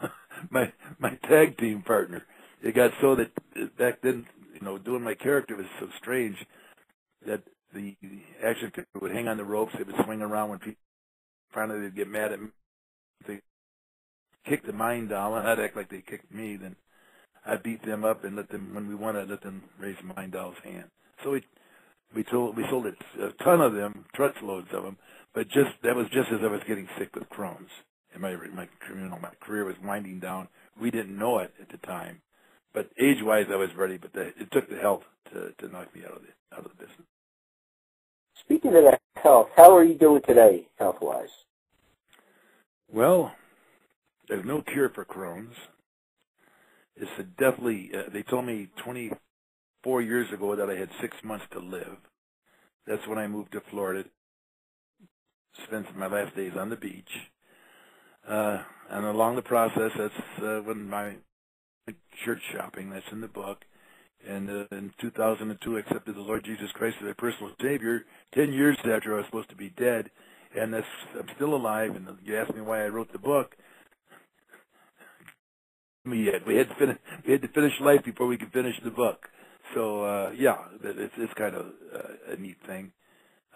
my 0.50 0.72
my 0.98 1.14
tag 1.28 1.58
team 1.58 1.82
partner. 1.82 2.24
It 2.62 2.74
got 2.74 2.92
so 3.00 3.14
that 3.16 3.30
back 3.76 4.00
then, 4.02 4.26
you 4.54 4.60
know, 4.60 4.78
doing 4.78 5.02
my 5.02 5.14
character 5.14 5.56
was 5.56 5.66
so 5.78 5.88
strange 5.98 6.36
that 7.26 7.42
the 7.76 8.20
action 8.44 8.72
would 9.00 9.12
hang 9.12 9.28
on 9.28 9.36
the 9.36 9.44
ropes. 9.44 9.74
It 9.78 9.86
would 9.86 10.04
swing 10.04 10.22
around 10.22 10.50
when 10.50 10.58
people 10.58 10.80
finally 11.52 11.80
they'd 11.80 11.96
get 11.96 12.08
mad 12.08 12.32
at 12.32 12.40
me. 12.40 12.48
They 13.26 13.40
kick 14.44 14.64
the 14.64 14.72
mind 14.72 15.10
down, 15.10 15.38
and 15.38 15.48
I'd 15.48 15.60
act 15.60 15.76
like 15.76 15.90
they 15.90 16.02
kicked 16.02 16.32
me. 16.32 16.56
Then 16.56 16.76
I'd 17.44 17.62
beat 17.62 17.84
them 17.84 18.04
up 18.04 18.24
and 18.24 18.36
let 18.36 18.48
them 18.50 18.74
when 18.74 18.88
we 18.88 18.94
won. 18.94 19.16
I'd 19.16 19.28
let 19.28 19.42
them 19.42 19.64
raise 19.78 19.96
mind 20.16 20.32
doll's 20.32 20.56
hand. 20.64 20.90
So 21.22 21.30
we 21.32 21.42
we 22.14 22.24
told 22.24 22.56
we 22.56 22.64
sold 22.68 22.86
a, 22.86 23.24
a 23.24 23.32
ton 23.44 23.60
of 23.60 23.74
them, 23.74 24.04
truckloads 24.14 24.68
of 24.72 24.82
them. 24.82 24.98
But 25.34 25.48
just 25.48 25.70
that 25.82 25.96
was 25.96 26.06
just 26.08 26.30
as 26.32 26.40
I 26.42 26.48
was 26.48 26.62
getting 26.66 26.88
sick 26.98 27.14
with 27.14 27.28
Crohn's 27.30 27.70
and 28.16 28.22
my 28.22 28.34
my 28.54 28.68
you 28.88 28.94
my 28.94 29.30
career 29.40 29.64
was 29.64 29.76
winding 29.84 30.20
down. 30.20 30.48
We 30.80 30.90
didn't 30.90 31.16
know 31.16 31.38
it 31.38 31.52
at 31.60 31.68
the 31.68 31.78
time, 31.86 32.22
but 32.72 32.90
age 32.98 33.22
wise, 33.22 33.46
I 33.50 33.56
was 33.56 33.70
ready. 33.76 33.98
But 33.98 34.12
the, 34.14 34.28
it 34.28 34.50
took 34.50 34.68
the 34.68 34.78
health 34.78 35.02
to 35.32 35.52
to 35.58 35.68
knock 35.72 35.94
me 35.94 36.02
out 36.04 36.16
of 36.16 36.22
the 36.22 36.56
out 36.56 36.64
of 36.64 36.70
the 36.70 36.84
business. 36.84 37.06
Speaking 38.40 38.76
of 38.76 38.84
that 38.84 39.00
health, 39.16 39.48
how 39.56 39.74
are 39.76 39.84
you 39.84 39.94
doing 39.94 40.22
today, 40.26 40.68
health 40.78 40.98
wise? 41.00 41.30
Well, 42.88 43.32
there's 44.28 44.44
no 44.44 44.62
cure 44.62 44.90
for 44.90 45.04
Crohn's. 45.04 45.56
It's 46.96 47.10
a 47.18 47.22
definitely. 47.22 47.90
Uh, 47.94 48.10
they 48.12 48.22
told 48.22 48.46
me 48.46 48.68
24 48.76 50.02
years 50.02 50.32
ago 50.32 50.56
that 50.56 50.70
I 50.70 50.76
had 50.76 50.90
six 51.00 51.16
months 51.24 51.44
to 51.52 51.58
live. 51.58 51.96
That's 52.86 53.06
when 53.06 53.18
I 53.18 53.26
moved 53.26 53.52
to 53.52 53.62
Florida. 53.70 54.08
Spent 55.64 55.96
my 55.96 56.06
last 56.06 56.36
days 56.36 56.52
on 56.58 56.70
the 56.70 56.76
beach. 56.76 57.10
Uh, 58.28 58.62
and 58.90 59.06
along 59.06 59.36
the 59.36 59.42
process, 59.42 59.92
that's 59.96 60.42
uh, 60.42 60.60
when 60.64 60.88
my 60.88 61.16
church 62.24 62.42
shopping, 62.52 62.90
that's 62.90 63.10
in 63.12 63.20
the 63.20 63.28
book. 63.28 63.64
And 64.28 64.48
uh, 64.48 64.76
in 64.76 64.92
2002, 65.00 65.76
I 65.76 65.80
accepted 65.80 66.14
the 66.14 66.20
Lord 66.20 66.44
Jesus 66.44 66.70
Christ 66.72 66.96
as 67.00 67.06
my 67.06 67.12
personal 67.12 67.52
Savior. 67.60 68.04
Ten 68.34 68.52
years 68.52 68.76
after 68.78 69.14
I 69.14 69.18
was 69.18 69.26
supposed 69.26 69.50
to 69.50 69.56
be 69.56 69.70
dead, 69.70 70.10
and 70.58 70.72
that's 70.72 70.86
I'm 71.18 71.28
still 71.36 71.54
alive. 71.54 71.94
And 71.94 72.08
you 72.24 72.36
asked 72.36 72.54
me 72.54 72.60
why 72.60 72.84
I 72.84 72.88
wrote 72.88 73.12
the 73.12 73.18
book. 73.18 73.56
We 76.04 76.26
had 76.26 76.46
we 76.46 76.56
had 76.56 76.68
to 76.68 76.74
finish 76.74 76.98
we 77.26 77.32
had 77.32 77.42
to 77.42 77.48
finish 77.48 77.72
life 77.80 78.04
before 78.04 78.26
we 78.26 78.36
could 78.36 78.52
finish 78.52 78.74
the 78.82 78.90
book. 78.90 79.28
So 79.74 80.04
uh, 80.04 80.30
yeah, 80.36 80.56
it's 80.82 81.14
it's 81.16 81.34
kind 81.34 81.54
of 81.54 81.66
uh, 81.94 82.32
a 82.32 82.36
neat 82.36 82.56
thing. 82.66 82.92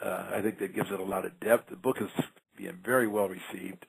Uh, 0.03 0.31
I 0.35 0.40
think 0.40 0.59
that 0.59 0.75
gives 0.75 0.90
it 0.90 1.01
a 1.01 1.05
lot 1.05 1.27
of 1.27 1.38
depth. 1.40 1.68
The 1.68 1.77
book 1.77 1.96
is 2.01 2.09
being 2.57 2.79
very 2.85 3.07
well 3.07 3.29
received. 3.29 3.87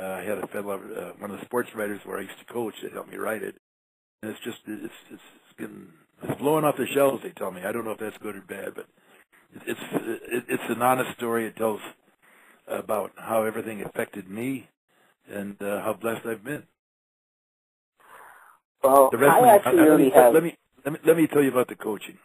Uh, 0.00 0.06
I 0.06 0.22
had 0.22 0.38
a 0.38 0.46
fellow, 0.46 0.74
uh, 0.74 1.12
one 1.18 1.30
of 1.30 1.38
the 1.38 1.44
sports 1.44 1.70
writers 1.74 2.00
where 2.04 2.18
I 2.18 2.22
used 2.22 2.38
to 2.38 2.52
coach 2.52 2.74
that 2.82 2.92
helped 2.92 3.10
me 3.10 3.16
write 3.16 3.42
it. 3.42 3.56
And 4.22 4.30
it's 4.30 4.40
just 4.44 4.58
it's, 4.66 4.94
it's 5.10 5.22
getting 5.58 5.88
it's 6.22 6.40
blowing 6.40 6.64
off 6.64 6.76
the 6.76 6.86
shelves. 6.94 7.22
They 7.22 7.30
tell 7.30 7.50
me. 7.50 7.62
I 7.64 7.72
don't 7.72 7.84
know 7.84 7.92
if 7.92 7.98
that's 8.00 8.16
good 8.18 8.36
or 8.36 8.42
bad, 8.42 8.74
but 8.74 8.86
it's 9.66 9.80
it's 9.92 10.46
it's 10.48 10.62
an 10.68 10.82
honest 10.82 11.16
story. 11.16 11.46
It 11.46 11.56
tells 11.56 11.80
about 12.68 13.12
how 13.16 13.42
everything 13.44 13.82
affected 13.82 14.28
me 14.30 14.68
and 15.32 15.60
uh, 15.62 15.82
how 15.82 15.94
blessed 16.00 16.26
I've 16.26 16.44
been. 16.44 16.62
Well, 18.82 19.10
The 19.10 19.18
wrestling. 19.18 19.50
I 19.50 19.54
actually 19.56 19.78
let, 19.80 19.88
already 19.88 20.04
me, 20.04 20.10
have. 20.14 20.34
let 20.34 20.42
me 20.42 20.56
let 20.84 20.92
me 20.92 20.98
let 21.06 21.16
me 21.16 21.26
tell 21.26 21.42
you 21.42 21.50
about 21.50 21.68
the 21.68 21.74
coaching. 21.76 22.18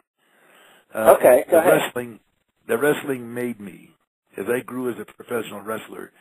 Uh, 0.94 1.14
Okay, 1.18 1.44
the 1.50 1.58
ahead. 1.58 1.72
wrestling, 1.82 2.20
the 2.68 2.78
wrestling 2.78 3.34
made 3.34 3.60
me, 3.60 3.90
as 4.36 4.46
I 4.48 4.60
grew 4.60 4.90
as 4.90 4.96
a 5.00 5.04
professional 5.04 5.60
wrestler, 5.60 6.12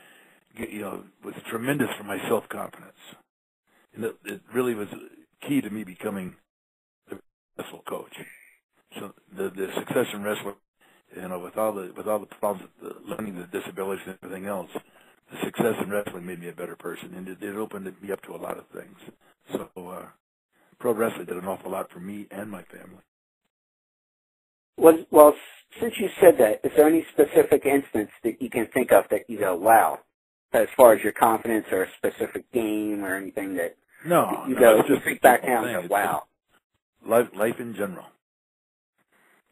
you 0.58 0.82
know, 0.82 1.04
was 1.24 1.36
tremendous 1.50 1.88
for 1.98 2.04
my 2.04 2.18
self 2.28 2.48
confidence, 2.50 2.94
and 3.96 4.06
it, 4.06 4.16
it 4.26 4.42
really 4.54 4.74
was 4.76 4.88
key 5.48 5.62
to 5.62 5.70
me 5.70 5.84
becoming 5.84 6.36
successful 7.58 7.84
coach. 7.88 8.14
So 9.00 9.14
the 9.38 9.50
the 9.50 9.68
success 9.80 10.08
in 10.14 10.24
wrestling, 10.24 10.56
you 11.16 11.28
know, 11.30 11.40
with 11.40 11.58
all 11.58 11.74
the 11.74 11.92
with 11.98 12.08
all 12.08 12.20
the 12.20 12.28
problems, 12.28 12.70
the 12.82 12.94
learning 13.08 13.36
the 13.38 13.60
disabilities 13.60 14.04
and 14.08 14.18
everything 14.24 14.48
else, 14.48 14.70
the 15.32 15.38
success 15.46 15.76
in 15.84 15.90
wrestling 15.92 16.26
made 16.26 16.40
me 16.42 16.50
a 16.50 16.54
better 16.54 16.76
person, 16.76 17.14
and 17.16 17.28
it, 17.28 17.38
it 17.44 17.56
opened 17.56 17.92
me 18.02 18.12
up 18.12 18.22
to 18.24 18.36
a 18.36 18.38
lot 18.38 18.58
of 18.58 18.66
things. 18.74 18.98
So 19.54 19.70
uh, 19.90 20.06
pro 20.80 20.94
wrestling 20.94 21.26
did 21.26 21.38
an 21.38 21.46
awful 21.48 21.72
lot 21.72 21.92
for 21.92 22.00
me 22.00 22.28
and 22.32 22.50
my 22.50 22.64
family. 22.64 23.04
Well, 24.78 25.06
well, 25.12 25.36
since 25.82 25.94
you 26.00 26.10
said 26.22 26.36
that, 26.40 26.62
is 26.66 26.72
there 26.78 26.88
any 26.88 27.06
specific 27.14 27.66
instance 27.66 28.12
that 28.24 28.42
you 28.42 28.50
can 28.50 28.68
think 28.74 28.92
of 28.92 29.06
that 29.12 29.30
you 29.30 29.40
go, 29.40 29.56
wow, 29.56 30.00
as 30.54 30.68
far 30.78 30.94
as 30.94 31.04
your 31.04 31.14
confidence 31.14 31.66
or 31.72 31.84
a 31.84 31.88
specific 31.98 32.52
game 32.54 33.04
or 33.04 33.16
anything 33.16 33.56
that 33.56 33.78
No, 34.06 34.46
you 34.50 34.56
no, 34.56 34.62
go, 34.62 34.84
just 34.88 35.04
think 35.06 35.22
back 35.22 35.42
thing. 35.42 35.52
and 35.52 35.90
go, 35.90 35.94
wow. 35.94 36.24
Life 37.06 37.28
life 37.36 37.56
in 37.60 37.76
general. 37.76 38.06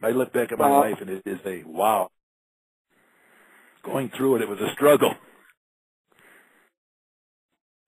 I 0.02 0.10
look 0.10 0.34
back 0.34 0.52
at 0.52 0.60
my 0.60 0.70
Well- 0.70 0.82
life 0.82 1.00
and 1.00 1.10
it 1.10 1.24
is 1.26 1.40
a 1.46 1.64
wow. 1.64 2.10
Going 3.84 4.10
through 4.10 4.38
it, 4.38 4.42
it 4.42 4.50
was 4.50 4.60
a 4.60 4.72
struggle. 4.74 5.14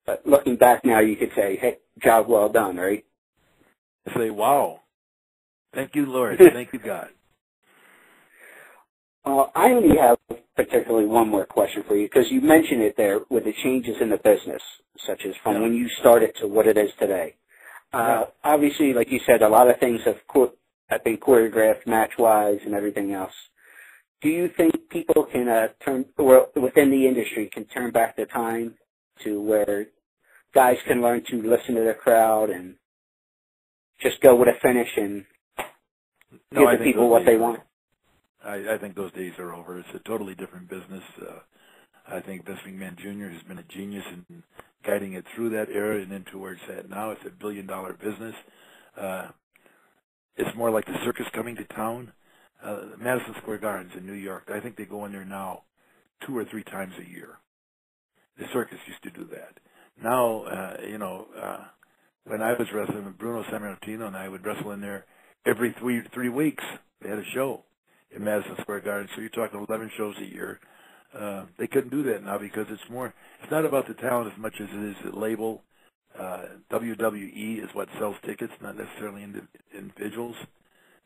But 0.06 0.24
looking 0.26 0.56
back 0.56 0.84
now, 0.84 1.00
you 1.00 1.16
could 1.16 1.32
say, 1.34 1.56
hey, 1.56 1.78
job 1.98 2.28
well 2.28 2.48
done, 2.48 2.76
right? 2.76 3.04
I 4.06 4.14
say, 4.14 4.30
wow. 4.30 4.80
Thank 5.74 5.94
you, 5.96 6.06
Lord. 6.06 6.38
Thank 6.52 6.72
you, 6.72 6.78
God. 6.78 7.08
Well, 9.24 9.50
I 9.54 9.72
only 9.72 9.96
have 9.96 10.18
particularly 10.54 11.06
one 11.06 11.28
more 11.28 11.44
question 11.44 11.82
for 11.88 11.96
you 11.96 12.06
because 12.06 12.30
you 12.30 12.40
mentioned 12.40 12.82
it 12.82 12.96
there 12.96 13.20
with 13.28 13.44
the 13.44 13.52
changes 13.64 13.96
in 14.00 14.08
the 14.08 14.18
business, 14.18 14.62
such 15.06 15.22
as 15.26 15.34
from 15.42 15.54
Yeah. 15.56 15.60
when 15.62 15.74
you 15.74 15.88
started 16.00 16.34
to 16.36 16.46
what 16.46 16.66
it 16.68 16.78
is 16.78 16.90
today. 17.00 17.34
Uh, 17.92 18.24
Obviously, 18.44 18.92
like 18.92 19.10
you 19.10 19.20
said, 19.26 19.42
a 19.42 19.48
lot 19.48 19.68
of 19.70 19.78
things 19.78 20.00
have, 20.04 20.18
cho- 20.32 20.52
have 20.88 21.04
been 21.04 21.16
choreographed 21.16 21.86
match-wise 21.86 22.60
and 22.64 22.74
everything 22.74 23.12
else. 23.12 23.32
Do 24.22 24.28
you 24.28 24.48
think 24.56 24.88
people 24.90 25.24
can 25.24 25.48
uh, 25.48 25.68
turn, 25.84 26.06
or 26.16 26.48
within 26.56 26.90
the 26.90 27.06
industry, 27.06 27.50
can 27.52 27.64
turn 27.66 27.90
back 27.90 28.16
the 28.16 28.26
time 28.26 28.74
to 29.24 29.40
where 29.40 29.86
guys 30.54 30.78
can 30.86 31.02
learn 31.02 31.22
to 31.30 31.42
listen 31.42 31.74
to 31.74 31.82
the 31.82 31.94
crowd 31.94 32.50
and 32.50 32.76
just 34.00 34.20
go 34.20 34.34
with 34.34 34.48
a 34.48 34.58
finish 34.62 34.88
and 34.96 35.24
No, 36.50 36.60
give 36.60 36.68
I 36.68 36.76
the 36.76 36.84
people 36.84 37.10
what 37.10 37.20
days 37.20 37.26
they 37.26 37.36
want? 37.36 37.60
I, 38.44 38.74
I 38.74 38.78
think 38.78 38.94
those 38.94 39.12
days 39.12 39.32
are 39.38 39.54
over. 39.54 39.78
It's 39.78 39.88
a 39.94 39.98
totally 40.00 40.34
different 40.34 40.68
business. 40.68 41.02
Uh, 41.20 41.40
I 42.08 42.20
think 42.20 42.46
Vince 42.46 42.60
McMahon 42.66 42.96
Jr. 42.96 43.28
has 43.32 43.42
been 43.42 43.58
a 43.58 43.64
genius 43.64 44.04
in 44.12 44.42
guiding 44.84 45.14
it 45.14 45.24
through 45.34 45.50
that 45.50 45.68
era 45.68 46.00
and 46.00 46.12
into 46.12 46.38
where 46.38 46.52
it's 46.52 46.62
at 46.68 46.88
now. 46.88 47.10
It's 47.10 47.24
a 47.26 47.30
billion 47.30 47.66
dollar 47.66 47.94
business. 47.94 48.34
Uh, 48.96 49.28
it's 50.36 50.56
more 50.56 50.70
like 50.70 50.86
the 50.86 50.96
circus 51.04 51.26
coming 51.32 51.56
to 51.56 51.64
town. 51.64 52.12
Uh, 52.62 52.80
Madison 52.98 53.34
Square 53.42 53.58
Gardens 53.58 53.92
in 53.96 54.06
New 54.06 54.12
York, 54.12 54.50
I 54.52 54.60
think 54.60 54.76
they 54.76 54.84
go 54.84 55.04
in 55.04 55.12
there 55.12 55.24
now 55.24 55.62
two 56.26 56.36
or 56.36 56.44
three 56.44 56.64
times 56.64 56.94
a 56.98 57.10
year. 57.10 57.38
The 58.38 58.46
circus 58.52 58.78
used 58.86 59.02
to 59.02 59.10
do 59.10 59.28
that. 59.32 59.58
Now, 60.02 60.42
uh, 60.44 60.76
you 60.86 60.98
know, 60.98 61.26
uh, 61.40 61.64
when 62.24 62.42
I 62.42 62.52
was 62.52 62.68
wrestling 62.72 63.14
Bruno 63.18 63.42
Sammartino 63.44 64.06
and 64.06 64.16
I 64.16 64.28
would 64.28 64.44
wrestle 64.44 64.72
in 64.72 64.80
there 64.80 65.06
every 65.46 65.74
three 65.78 66.02
three 66.12 66.28
weeks. 66.28 66.64
They 67.00 67.08
had 67.08 67.18
a 67.18 67.24
show 67.34 67.64
in 68.10 68.24
Madison 68.24 68.56
Square 68.60 68.80
Garden. 68.80 69.08
So 69.14 69.20
you're 69.20 69.30
talking 69.30 69.64
11 69.68 69.90
shows 69.96 70.16
a 70.20 70.24
year. 70.24 70.60
Uh, 71.16 71.44
they 71.58 71.66
couldn't 71.66 71.90
do 71.90 72.02
that 72.02 72.22
now 72.24 72.38
because 72.38 72.66
it's 72.70 72.90
more. 72.90 73.14
It's 73.42 73.50
not 73.50 73.64
about 73.64 73.88
the 73.88 73.94
talent 73.94 74.32
as 74.32 74.38
much 74.38 74.54
as 74.60 74.68
it 74.70 74.90
is 74.90 74.96
the 75.04 75.18
label. 75.18 75.62
Uh, 76.18 76.42
WWE 76.70 77.62
is 77.62 77.70
what 77.74 77.88
sells 77.98 78.16
tickets, 78.24 78.52
not 78.62 78.76
necessarily 78.76 79.22
indi- 79.22 79.40
individuals. 79.76 80.36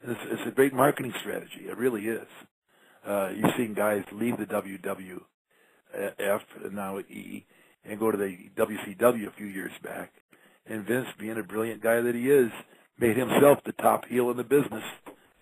And 0.02 0.12
it's, 0.12 0.20
it's 0.30 0.48
a 0.48 0.50
great 0.50 0.72
marketing 0.72 1.12
strategy. 1.20 1.66
It 1.68 1.76
really 1.76 2.06
is. 2.06 2.26
Uh, 3.06 3.30
you've 3.36 3.54
seen 3.56 3.74
guys 3.74 4.04
leave 4.12 4.36
the 4.38 4.46
WWF 4.46 5.20
and 6.64 6.74
now 6.74 6.98
E 6.98 7.44
and 7.84 7.98
go 7.98 8.10
to 8.10 8.18
the 8.18 8.36
WCW 8.56 9.28
a 9.28 9.32
few 9.36 9.46
years 9.46 9.72
back. 9.82 10.12
And 10.66 10.86
Vince, 10.86 11.08
being 11.18 11.38
a 11.38 11.42
brilliant 11.42 11.82
guy 11.82 12.00
that 12.00 12.14
he 12.14 12.30
is, 12.30 12.50
made 12.98 13.16
himself 13.16 13.58
the 13.64 13.72
top 13.72 14.04
heel 14.06 14.30
in 14.30 14.36
the 14.36 14.44
business. 14.44 14.84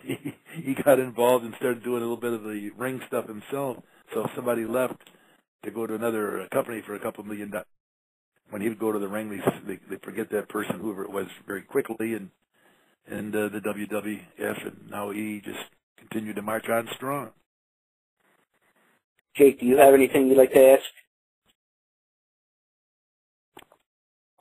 He, 0.00 0.32
he 0.54 0.74
got 0.74 1.00
involved 1.00 1.44
and 1.44 1.52
started 1.56 1.82
doing 1.82 2.02
a 2.02 2.06
little 2.06 2.16
bit 2.16 2.32
of 2.32 2.44
the 2.44 2.70
ring 2.78 3.00
stuff 3.08 3.26
himself. 3.26 3.78
So 4.12 4.24
if 4.24 4.30
somebody 4.34 4.64
left 4.64 5.10
to 5.64 5.70
go 5.70 5.86
to 5.86 5.94
another 5.94 6.42
uh, 6.42 6.48
company 6.48 6.82
for 6.84 6.94
a 6.94 7.00
couple 7.00 7.24
million 7.24 7.50
dollars, 7.50 7.66
when 8.50 8.62
he 8.62 8.68
would 8.68 8.78
go 8.78 8.92
to 8.92 8.98
the 8.98 9.08
ring, 9.08 9.30
they 9.30 9.42
they, 9.66 9.80
they 9.90 9.96
forget 10.02 10.30
that 10.30 10.48
person, 10.48 10.78
whoever 10.80 11.04
it 11.04 11.10
was, 11.12 11.26
very 11.46 11.62
quickly, 11.62 12.14
and 12.14 12.30
and 13.06 13.34
uh, 13.34 13.48
the 13.48 13.60
WWF 13.60 14.66
and 14.66 14.90
now 14.90 15.10
he 15.10 15.40
just 15.44 15.64
continued 15.96 16.36
to 16.36 16.42
march 16.42 16.68
on 16.68 16.88
strong. 16.94 17.30
Jake, 19.34 19.60
do 19.60 19.66
you 19.66 19.76
have 19.78 19.94
anything 19.94 20.28
you'd 20.28 20.38
like 20.38 20.52
to 20.52 20.72
ask? 20.72 20.84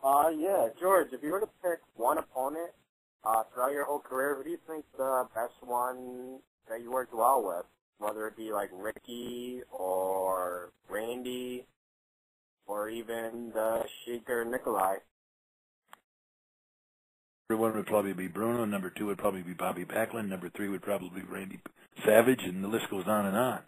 Uh, 0.04 0.30
yeah, 0.38 0.68
George, 0.80 1.10
if 1.12 1.22
you 1.22 1.32
were 1.32 1.40
to 1.40 1.50
pick 1.62 1.80
one 1.96 2.18
opponent 2.18 2.72
uh, 3.24 3.44
throughout 3.54 3.72
your 3.72 3.86
whole 3.86 4.00
career, 4.00 4.36
who 4.36 4.44
do 4.44 4.50
you 4.50 4.60
think 4.68 4.86
the 4.98 5.28
best 5.36 5.54
one 5.62 6.40
that 6.70 6.82
you 6.82 6.92
worked 6.92 7.14
well 7.14 7.44
with? 7.46 7.66
Whether 8.00 8.28
it 8.28 8.38
be 8.38 8.52
like 8.52 8.70
Ricky 8.74 9.62
or 9.72 10.72
Randy 10.90 11.66
or 12.68 12.90
even 12.90 13.52
the 13.54 13.86
Shaker 14.06 14.46
Nikolai. 14.46 14.98
Number 17.50 17.64
one 17.64 17.76
would 17.76 17.86
probably 17.88 18.14
be 18.14 18.28
Bruno. 18.28 18.66
Number 18.66 18.90
two 18.90 19.06
would 19.06 19.18
probably 19.18 19.42
be 19.42 19.54
Bobby 19.54 19.86
Backlund. 19.86 20.28
Number 20.28 20.50
three 20.50 20.68
would 20.68 20.82
probably 20.82 21.10
be 21.22 21.22
Randy 21.22 21.60
Savage, 22.06 22.42
and 22.44 22.64
the 22.64 22.68
list 22.68 22.90
goes 22.90 23.08
on 23.08 23.26
and 23.26 23.38
on. 23.38 23.60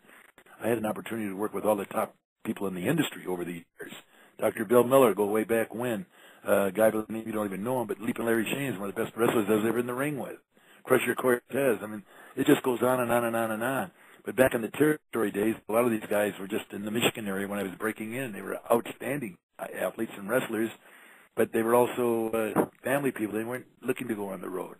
I 0.61 0.67
had 0.67 0.77
an 0.77 0.85
opportunity 0.85 1.29
to 1.29 1.35
work 1.35 1.53
with 1.53 1.63
all 1.63 1.77
the 1.77 1.85
top 1.85 2.13
people 2.43 2.67
in 2.67 2.75
the 2.75 2.87
industry 2.87 3.25
over 3.25 3.45
the 3.45 3.53
years. 3.53 3.93
Dr. 4.37 4.65
Bill 4.65 4.83
Miller, 4.83 5.13
go 5.13 5.25
way 5.25 5.45
back 5.45 5.73
when. 5.73 6.05
Uh, 6.47 6.65
a 6.65 6.71
guy 6.71 6.89
by 6.89 7.01
the 7.07 7.13
name 7.13 7.23
you 7.25 7.31
don't 7.31 7.45
even 7.45 7.63
know 7.63 7.81
him, 7.81 7.87
but 7.87 8.01
Leaping 8.01 8.25
Larry 8.25 8.45
Chene 8.45 8.73
is 8.73 8.79
one 8.79 8.89
of 8.89 8.95
the 8.95 9.03
best 9.03 9.15
wrestlers 9.15 9.45
I 9.49 9.55
was 9.55 9.65
ever 9.65 9.79
in 9.79 9.87
the 9.87 9.93
ring 9.93 10.17
with. 10.17 10.37
Crusher 10.83 11.15
Cortez. 11.15 11.79
I 11.81 11.85
mean, 11.87 12.03
it 12.35 12.47
just 12.47 12.63
goes 12.63 12.81
on 12.81 12.99
and 12.99 13.11
on 13.11 13.25
and 13.25 13.35
on 13.35 13.51
and 13.51 13.63
on. 13.63 13.91
But 14.25 14.35
back 14.35 14.53
in 14.53 14.61
the 14.61 14.69
territory 14.69 15.31
days, 15.31 15.55
a 15.67 15.71
lot 15.71 15.85
of 15.85 15.91
these 15.91 16.07
guys 16.09 16.33
were 16.39 16.47
just 16.47 16.65
in 16.71 16.85
the 16.85 16.91
Michigan 16.91 17.27
area 17.27 17.47
when 17.47 17.59
I 17.59 17.63
was 17.63 17.71
breaking 17.79 18.13
in. 18.13 18.31
They 18.31 18.41
were 18.41 18.57
outstanding 18.71 19.37
athletes 19.59 20.11
and 20.17 20.29
wrestlers, 20.29 20.69
but 21.35 21.51
they 21.53 21.61
were 21.61 21.75
also 21.75 22.31
uh, 22.31 22.65
family 22.83 23.11
people. 23.11 23.37
They 23.37 23.43
weren't 23.43 23.65
looking 23.85 24.07
to 24.07 24.15
go 24.15 24.29
on 24.29 24.41
the 24.41 24.49
road. 24.49 24.75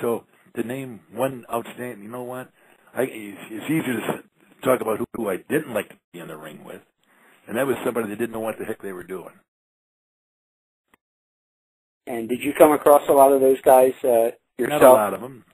So 0.00 0.24
to 0.56 0.62
name 0.62 1.00
one 1.12 1.44
outstanding, 1.52 2.02
you 2.02 2.10
know 2.10 2.22
what? 2.22 2.50
I, 2.94 3.02
it's, 3.02 3.64
easier 3.64 4.00
to 4.00 4.22
talk 4.64 4.80
about 4.80 4.98
who, 4.98 5.06
who 5.14 5.30
I 5.30 5.36
didn't 5.36 5.72
like 5.72 5.88
to 5.88 5.96
be 6.12 6.18
in 6.18 6.28
the 6.28 6.36
ring 6.36 6.64
with, 6.64 6.82
and 7.46 7.56
that 7.56 7.66
was 7.66 7.76
somebody 7.84 8.08
that 8.08 8.18
didn't 8.18 8.32
know 8.32 8.40
what 8.40 8.58
the 8.58 8.64
heck 8.64 8.82
they 8.82 8.92
were 8.92 9.04
doing. 9.04 9.32
And 12.06 12.28
did 12.28 12.40
you 12.42 12.52
come 12.58 12.72
across 12.72 13.02
a 13.08 13.12
lot 13.12 13.32
of 13.32 13.40
those 13.40 13.60
guys 13.62 13.92
uh, 14.04 14.32
yourself? 14.58 14.82
Not 14.82 14.82
a 14.82 14.92
lot 14.92 15.14
of 15.14 15.20
them. 15.20 15.44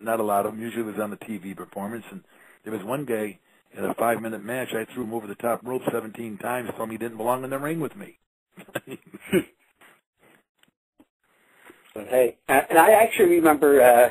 Not 0.00 0.20
a 0.20 0.22
lot 0.22 0.46
of 0.46 0.52
them. 0.52 0.60
Usually 0.60 0.82
it 0.82 0.86
was 0.86 1.00
on 1.00 1.10
the 1.10 1.16
TV 1.16 1.56
performance. 1.56 2.04
And 2.10 2.22
there 2.64 2.72
was 2.72 2.84
one 2.84 3.04
guy 3.04 3.38
in 3.76 3.84
a 3.84 3.94
five-minute 3.94 4.44
match. 4.44 4.68
I 4.72 4.84
threw 4.92 5.04
him 5.04 5.14
over 5.14 5.26
the 5.26 5.34
top 5.34 5.60
rope 5.64 5.82
17 5.90 6.38
times. 6.38 6.70
Told 6.70 6.88
him 6.88 6.90
he 6.90 6.98
didn't 6.98 7.16
belong 7.16 7.44
in 7.44 7.50
the 7.50 7.58
ring 7.58 7.80
with 7.80 7.96
me. 7.96 8.18
Hey, 11.94 12.38
and 12.48 12.78
I 12.78 12.92
actually 12.92 13.30
remember. 13.36 13.82
Uh, 13.82 14.10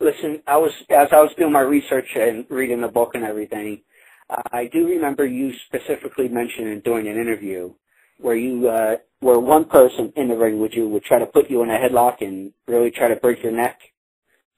listen, 0.00 0.42
I 0.46 0.56
was 0.56 0.72
as 0.90 1.08
I 1.12 1.20
was 1.20 1.32
doing 1.36 1.52
my 1.52 1.60
research 1.60 2.08
and 2.14 2.46
reading 2.48 2.80
the 2.80 2.88
book 2.88 3.10
and 3.14 3.24
everything. 3.24 3.82
Uh, 4.30 4.42
I 4.52 4.66
do 4.72 4.86
remember 4.86 5.26
you 5.26 5.52
specifically 5.66 6.28
mentioning 6.28 6.80
during 6.80 7.08
an 7.08 7.18
interview 7.18 7.74
where 8.18 8.36
you 8.36 8.68
uh, 8.68 8.96
where 9.20 9.38
one 9.38 9.66
person 9.66 10.12
in 10.16 10.28
the 10.28 10.36
ring 10.36 10.60
with 10.60 10.72
you 10.74 10.88
would 10.88 11.04
try 11.04 11.18
to 11.18 11.26
put 11.26 11.50
you 11.50 11.62
in 11.62 11.70
a 11.70 11.78
headlock 11.78 12.20
and 12.20 12.52
really 12.66 12.90
try 12.90 13.08
to 13.08 13.16
break 13.16 13.42
your 13.42 13.52
neck. 13.52 13.80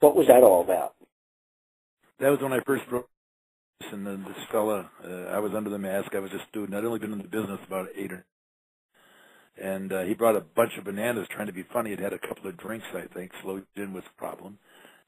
what 0.01 0.15
was 0.15 0.29
that 0.29 0.43
all 0.43 0.63
about? 0.63 0.95
That 2.21 2.31
was 2.31 2.41
when 2.41 2.53
I 2.53 2.61
first 2.61 2.89
broke 2.89 3.09
and 3.93 4.07
then 4.07 4.25
this 4.25 4.45
fella, 4.51 4.91
uh, 5.05 5.31
I 5.31 5.39
was 5.39 5.53
under 5.55 5.71
the 5.71 5.79
mask. 5.79 6.15
I 6.15 6.19
was 6.19 6.33
a 6.33 6.45
student. 6.51 6.75
I'd 6.75 6.85
only 6.85 6.99
been 6.99 7.13
in 7.13 7.19
the 7.19 7.25
business 7.25 7.61
about 7.67 7.89
eight 7.97 8.13
or, 8.13 8.25
and 9.61 9.93
uh, 9.93 10.03
he 10.03 10.15
brought 10.15 10.37
a 10.37 10.41
bunch 10.41 10.73
of 10.79 10.85
bananas, 10.85 11.27
trying 11.31 11.47
to 11.47 11.53
be 11.53 11.65
funny. 11.73 11.91
He'd 11.91 12.01
had 12.01 12.13
a 12.13 12.19
couple 12.19 12.49
of 12.49 12.57
drinks, 12.57 12.87
I 12.95 13.13
think. 13.13 13.33
Slow 13.43 13.63
gin 13.77 13.93
was 13.93 14.05
the 14.05 14.17
problem, 14.17 14.59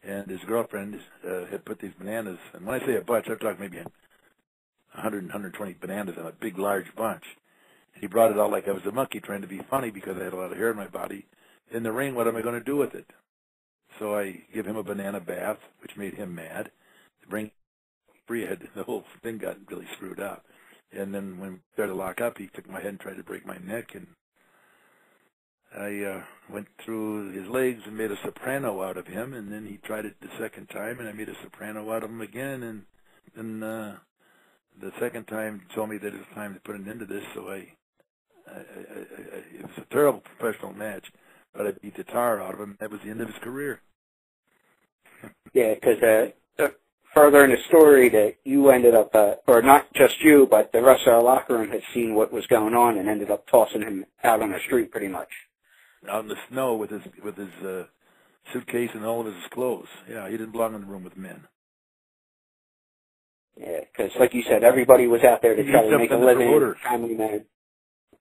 and 0.03 0.29
his 0.29 0.41
girlfriend 0.47 0.99
uh, 1.25 1.47
had 1.47 1.65
put 1.65 1.79
these 1.79 1.93
bananas. 1.99 2.39
And 2.53 2.67
when 2.67 2.81
I 2.81 2.87
say 2.87 2.97
a 2.97 3.03
bunch, 3.03 3.27
I'm 3.29 3.39
talking 3.39 3.61
maybe 3.61 3.79
100 3.79 5.19
and 5.19 5.29
120 5.29 5.77
bananas 5.81 6.17
in 6.19 6.27
a 6.27 6.33
big, 6.33 6.59
large 6.59 6.95
bunch. 6.97 7.25
And 7.95 8.01
He 8.01 8.09
brought 8.09 8.33
it 8.33 8.39
out 8.39 8.51
like 8.51 8.67
I 8.67 8.73
was 8.73 8.87
a 8.87 8.93
monkey, 8.93 9.21
trying 9.21 9.43
to 9.43 9.49
be 9.49 9.61
funny 9.71 9.91
because 9.91 10.17
I 10.21 10.25
had 10.25 10.33
a 10.33 10.37
lot 10.37 10.51
of 10.53 10.59
hair 10.59 10.71
in 10.71 10.77
my 10.77 10.89
body. 10.89 11.27
In 11.71 11.85
the 11.85 11.93
ring, 11.93 12.15
what 12.15 12.27
am 12.27 12.37
I 12.37 12.43
going 12.43 12.59
to 12.59 12.65
do 12.65 12.77
with 12.77 12.95
it? 12.95 13.07
So 13.99 14.17
I 14.17 14.41
give 14.53 14.67
him 14.67 14.77
a 14.77 14.83
banana 14.83 15.21
bath, 15.21 15.59
which 15.83 15.97
made 15.97 16.15
him 16.15 16.35
mad. 16.35 16.71
The 17.21 17.29
ring 18.31 18.43
free 18.43 18.49
head, 18.49 18.69
the 18.75 18.85
whole 18.85 19.05
thing 19.23 19.39
got 19.39 19.57
really 19.71 19.87
screwed 19.97 20.21
up. 20.21 20.45
And 20.93 21.15
then 21.15 21.39
when 21.39 21.53
we 21.53 21.59
started 21.75 21.93
to 21.93 21.99
lock 21.99 22.21
up, 22.21 22.39
he 22.39 22.49
took 22.49 22.69
my 22.69 22.81
head 22.81 22.91
and 22.91 23.01
tried 23.01 23.17
to 23.17 23.23
break 23.23 23.47
my 23.47 23.59
neck, 23.59 23.95
and 23.95 24.07
I 25.77 26.05
uh, 26.05 26.23
went 26.53 26.67
through 26.85 27.31
his 27.33 27.49
legs 27.49 27.83
and 27.87 27.97
made 27.97 28.11
a 28.11 28.19
soprano 28.25 28.83
out 28.83 28.97
of 28.97 29.07
him. 29.07 29.35
And 29.35 29.53
then 29.53 29.67
he 29.67 29.77
tried 29.77 30.05
it 30.05 30.17
the 30.21 30.29
second 30.39 30.69
time, 30.69 30.99
and 30.99 31.09
I 31.09 31.13
made 31.13 31.29
a 31.29 31.37
soprano 31.43 31.93
out 31.93 32.03
of 32.03 32.11
him 32.11 32.21
again. 32.21 32.63
And 32.65 32.83
then 33.37 33.63
uh, 33.63 33.97
the 34.81 34.93
second 34.99 35.27
time 35.27 35.63
he 35.69 35.75
told 35.75 35.91
me 35.91 35.99
that 35.99 36.09
it 36.09 36.19
was 36.19 36.27
time 36.35 36.55
to 36.55 36.61
put 36.61 36.75
an 36.75 36.89
end 36.89 37.01
to 37.01 37.07
this. 37.07 37.25
So 37.35 37.49
I, 37.49 37.69
I, 38.49 38.57
I, 38.57 38.59
I 38.59 39.43
it 39.59 39.63
was 39.63 39.79
a 39.79 39.95
terrible 39.95 40.23
professional 40.39 40.73
match, 40.73 41.13
but 41.55 41.69
I 41.69 41.73
beat 41.73 41.97
the 41.97 42.05
tar 42.05 42.43
out 42.43 42.55
of 42.55 42.61
him. 42.61 42.77
That 42.81 42.91
was 42.91 43.01
the 43.05 43.11
end 43.11 43.21
of 43.21 43.29
his 43.29 43.39
career. 43.39 43.81
Yeah, 45.53 45.75
because 45.75 46.03
uh, 46.03 46.31
further 47.15 47.45
in 47.45 47.51
the 47.51 47.57
story 47.69 48.09
that 48.11 48.37
you 48.45 48.71
ended 48.71 48.95
up, 48.95 49.15
uh, 49.15 49.35
or 49.47 49.63
not 49.63 49.93
just 49.95 50.21
you, 50.23 50.47
but 50.51 50.73
the 50.73 50.83
rest 50.83 51.07
of 51.07 51.15
our 51.15 51.23
locker 51.23 51.59
room 51.59 51.71
had 51.71 51.83
seen 51.95 52.15
what 52.15 52.33
was 52.33 52.47
going 52.47 52.75
on 52.75 52.99
and 52.99 53.09
ended 53.09 53.31
up 53.31 53.47
tossing 53.49 53.83
him 53.83 54.05
out 54.23 54.43
on 54.43 54.51
the 54.51 54.59
street 54.67 54.91
pretty 54.91 55.09
much. 55.09 55.29
Out 56.09 56.23
in 56.23 56.29
the 56.29 56.37
snow 56.49 56.77
with 56.77 56.91
his 56.91 57.03
with 57.23 57.37
his 57.37 57.53
uh, 57.65 57.85
suitcase 58.53 58.91
and 58.95 59.05
all 59.05 59.21
of 59.21 59.27
his 59.27 59.45
clothes. 59.53 59.89
Yeah, 60.09 60.27
he 60.29 60.37
didn't 60.37 60.53
belong 60.53 60.75
in 60.75 60.81
the 60.83 60.87
room 60.87 61.05
with 61.05 61.17
men. 61.17 61.47
Yeah, 63.57 63.81
because 63.81 64.13
like 64.19 64.33
you 64.33 64.43
said, 64.49 64.65
everybody 64.65 65.07
was 65.07 65.23
out 65.23 65.43
there 65.43 65.55
to 65.55 65.63
He 65.63 65.71
try 65.71 65.83
to 65.83 65.99
make 65.99 66.11
a 66.11 66.17
living, 66.17 66.75
family 66.83 67.15
man. 67.15 67.45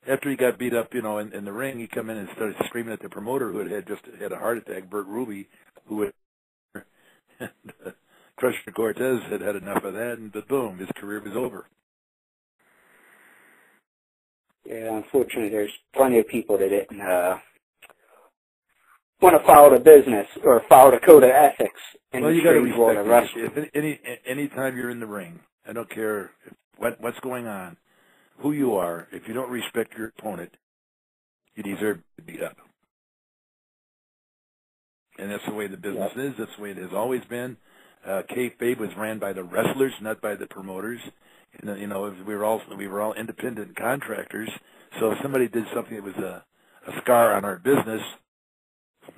After 0.07 0.29
he 0.29 0.35
got 0.35 0.57
beat 0.57 0.73
up, 0.73 0.93
you 0.93 1.01
know, 1.01 1.19
in, 1.19 1.31
in 1.33 1.45
the 1.45 1.53
ring, 1.53 1.79
he 1.79 1.87
come 1.87 2.09
in 2.09 2.17
and 2.17 2.27
started 2.35 2.55
screaming 2.65 2.93
at 2.93 3.01
the 3.01 3.09
promoter 3.09 3.51
who 3.51 3.59
had, 3.59 3.71
had 3.71 3.87
just 3.87 4.01
had 4.19 4.31
a 4.31 4.37
heart 4.37 4.57
attack, 4.57 4.89
Bert 4.89 5.07
Ruby, 5.07 5.47
who 5.85 6.01
had 6.01 6.13
uh, 8.43 8.71
Cortez 8.71 9.21
had 9.29 9.41
had 9.41 9.55
enough 9.55 9.83
of 9.83 9.93
that, 9.93 10.17
and 10.17 10.31
but 10.31 10.47
boom, 10.47 10.77
his 10.77 10.89
career 10.95 11.21
was 11.21 11.35
over. 11.35 11.65
Yeah, 14.65 14.97
unfortunately, 14.97 15.49
there's 15.49 15.71
plenty 15.93 16.19
of 16.19 16.27
people 16.27 16.57
that 16.57 16.69
didn't 16.69 17.01
uh, 17.01 17.37
want 19.21 19.39
to 19.39 19.45
follow 19.45 19.71
the 19.71 19.79
business 19.79 20.27
or 20.43 20.61
follow 20.69 20.91
the 20.91 20.99
code 20.99 21.23
of 21.23 21.29
ethics 21.29 21.79
in 22.13 22.23
well, 22.23 22.31
you 22.31 22.43
got 22.43 22.53
to 22.53 22.59
respect 22.59 23.37
it. 23.37 23.51
If 23.57 23.69
any 23.73 23.99
any 24.25 24.47
time 24.47 24.77
you're 24.77 24.89
in 24.89 24.99
the 24.99 25.07
ring, 25.07 25.39
I 25.67 25.73
don't 25.73 25.89
care 25.89 26.31
if, 26.45 26.53
what 26.77 27.01
what's 27.01 27.19
going 27.19 27.47
on, 27.47 27.77
who 28.39 28.51
you 28.51 28.75
are. 28.75 29.07
If 29.11 29.27
you 29.27 29.33
don't 29.33 29.49
respect 29.49 29.97
your 29.97 30.13
opponent, 30.17 30.55
you 31.55 31.63
deserve 31.63 31.97
to 32.17 32.23
be 32.23 32.33
beat 32.33 32.43
up. 32.43 32.57
And 35.17 35.29
that's 35.29 35.45
the 35.45 35.53
way 35.53 35.67
the 35.67 35.77
business 35.77 36.13
is. 36.15 36.33
That's 36.37 36.55
the 36.55 36.63
way 36.63 36.71
it 36.71 36.77
has 36.77 36.93
always 36.93 37.23
been. 37.25 37.57
Uh, 38.05 38.21
kayfabe 38.29 38.79
was 38.79 38.89
ran 38.97 39.19
by 39.19 39.33
the 39.33 39.43
wrestlers, 39.43 39.93
not 40.01 40.21
by 40.21 40.35
the 40.35 40.47
promoters. 40.47 41.01
And, 41.59 41.69
uh, 41.69 41.75
you 41.75 41.87
know, 41.87 42.13
we 42.25 42.35
were 42.35 42.45
all 42.45 42.61
we 42.77 42.87
were 42.87 43.01
all 43.01 43.13
independent 43.13 43.75
contractors. 43.75 44.49
So 44.99 45.11
if 45.11 45.17
somebody 45.21 45.47
did 45.47 45.65
something 45.73 45.95
that 45.95 46.03
was 46.03 46.15
a, 46.15 46.43
a 46.87 47.01
scar 47.01 47.33
on 47.33 47.45
our 47.45 47.57
business, 47.57 48.01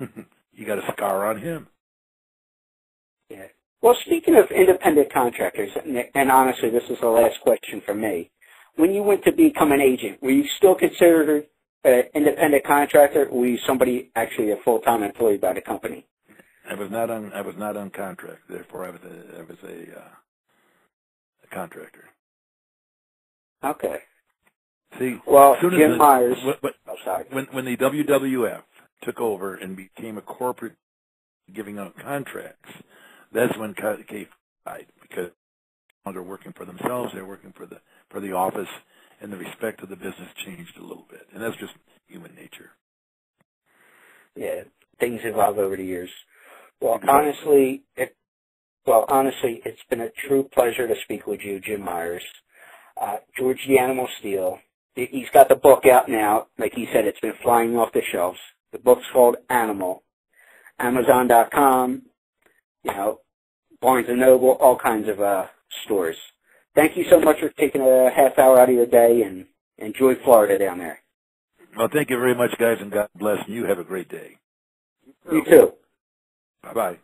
you 0.52 0.66
got 0.66 0.78
a 0.78 0.92
scar 0.92 1.26
on 1.26 1.40
him. 1.40 1.68
Yeah. 3.28 3.46
Well, 3.80 3.96
speaking 4.06 4.36
of 4.36 4.50
independent 4.50 5.12
contractors, 5.12 5.70
and, 6.14 6.30
honestly, 6.30 6.70
this 6.70 6.84
is 6.88 6.98
the 7.00 7.08
last 7.08 7.40
question 7.40 7.82
for 7.84 7.94
me. 7.94 8.30
When 8.76 8.94
you 8.94 9.02
went 9.02 9.24
to 9.24 9.32
become 9.32 9.72
an 9.72 9.80
agent, 9.80 10.22
were 10.22 10.30
you 10.30 10.46
still 10.56 10.74
considered 10.74 11.46
an 11.84 12.04
independent 12.14 12.64
contractor, 12.64 13.26
or 13.26 13.40
were 13.40 13.46
you 13.46 13.58
somebody 13.66 14.10
actually 14.14 14.52
a 14.52 14.56
full-time 14.56 15.02
employee 15.02 15.36
by 15.36 15.52
the 15.52 15.60
company? 15.60 16.06
I 16.68 16.74
was 16.74 16.90
not 16.90 17.10
on. 17.10 17.32
I 17.32 17.40
was 17.42 17.54
not 17.58 17.76
on 17.76 17.90
contract. 17.90 18.40
Therefore, 18.48 18.86
I 18.86 18.90
was 18.90 19.00
a. 19.04 19.38
I 19.38 19.42
was 19.42 19.58
a, 19.64 19.98
uh, 20.00 20.08
a 21.44 21.54
contractor. 21.54 22.04
Okay. 23.64 23.98
See, 24.98 25.18
Well, 25.26 25.54
as 25.54 25.60
soon 25.60 25.74
as 25.74 25.78
Jim 25.80 25.90
the- 25.92 25.96
Myers. 25.98 26.38
wh- 26.44 26.66
wh- 26.66 26.90
Oh, 26.90 26.96
sorry. 27.04 27.24
when 27.30 27.46
when 27.46 27.64
the 27.64 27.76
WWF 27.76 28.62
took 29.02 29.20
over 29.20 29.54
and 29.54 29.76
became 29.76 30.18
a 30.18 30.22
corporate 30.22 30.76
giving 31.52 31.78
out 31.78 31.96
contracts, 31.98 32.70
that's 33.32 33.56
when 33.58 33.74
K 33.74 34.28
died 34.66 34.86
because 35.02 35.30
they're 35.30 35.32
longer 36.06 36.22
working 36.22 36.52
for 36.52 36.64
themselves. 36.64 37.12
They're 37.14 37.26
working 37.26 37.52
for 37.52 37.66
the 37.66 37.80
for 38.10 38.20
the 38.20 38.32
office, 38.32 38.68
and 39.20 39.32
the 39.32 39.36
respect 39.38 39.82
of 39.82 39.88
the 39.88 39.96
business 39.96 40.28
changed 40.44 40.76
a 40.78 40.82
little 40.82 41.06
bit, 41.10 41.26
and 41.32 41.42
that's 41.42 41.56
just 41.56 41.74
human 42.08 42.34
nature. 42.34 42.70
Yeah, 44.36 44.64
things 45.00 45.20
evolve 45.24 45.58
over 45.58 45.76
the 45.76 45.84
years. 45.84 46.10
Well, 46.82 47.00
honestly, 47.08 47.84
it, 47.96 48.16
well, 48.86 49.04
honestly, 49.08 49.62
it's 49.64 49.82
been 49.88 50.00
a 50.00 50.10
true 50.10 50.48
pleasure 50.52 50.88
to 50.88 50.94
speak 51.04 51.26
with 51.26 51.40
you, 51.42 51.60
Jim 51.60 51.82
Myers. 51.82 52.22
Uh, 53.00 53.18
George 53.38 53.60
the 53.68 53.78
Animal 53.78 54.08
Steele. 54.18 54.58
He- 54.94 55.06
He's 55.06 55.30
got 55.32 55.48
the 55.48 55.56
book 55.56 55.86
out 55.86 56.08
now. 56.08 56.48
Like 56.58 56.74
he 56.74 56.86
said, 56.92 57.06
it's 57.06 57.20
been 57.20 57.34
flying 57.42 57.76
off 57.76 57.92
the 57.92 58.02
shelves. 58.02 58.38
The 58.72 58.78
book's 58.78 59.06
called 59.12 59.36
Animal. 59.48 60.02
Amazon.com, 60.78 62.02
you 62.82 62.92
know, 62.92 63.20
Barnes 63.80 64.08
and 64.08 64.18
Noble, 64.18 64.52
all 64.60 64.76
kinds 64.76 65.08
of 65.08 65.20
uh, 65.20 65.46
stores. 65.84 66.16
Thank 66.74 66.96
you 66.96 67.04
so 67.08 67.20
much 67.20 67.38
for 67.40 67.50
taking 67.50 67.80
a 67.82 68.10
half 68.10 68.38
hour 68.38 68.58
out 68.58 68.68
of 68.68 68.74
your 68.74 68.86
day 68.86 69.22
and 69.22 69.46
enjoy 69.78 70.14
Florida 70.24 70.58
down 70.58 70.78
there. 70.78 71.00
Well, 71.76 71.88
thank 71.92 72.10
you 72.10 72.18
very 72.18 72.34
much, 72.34 72.50
guys, 72.58 72.78
and 72.80 72.90
God 72.90 73.08
bless. 73.14 73.38
And 73.46 73.54
you 73.54 73.66
have 73.66 73.78
a 73.78 73.84
great 73.84 74.08
day. 74.08 74.38
You 75.30 75.44
too. 75.44 75.72
Bye 76.62 76.74
bye. 76.74 76.98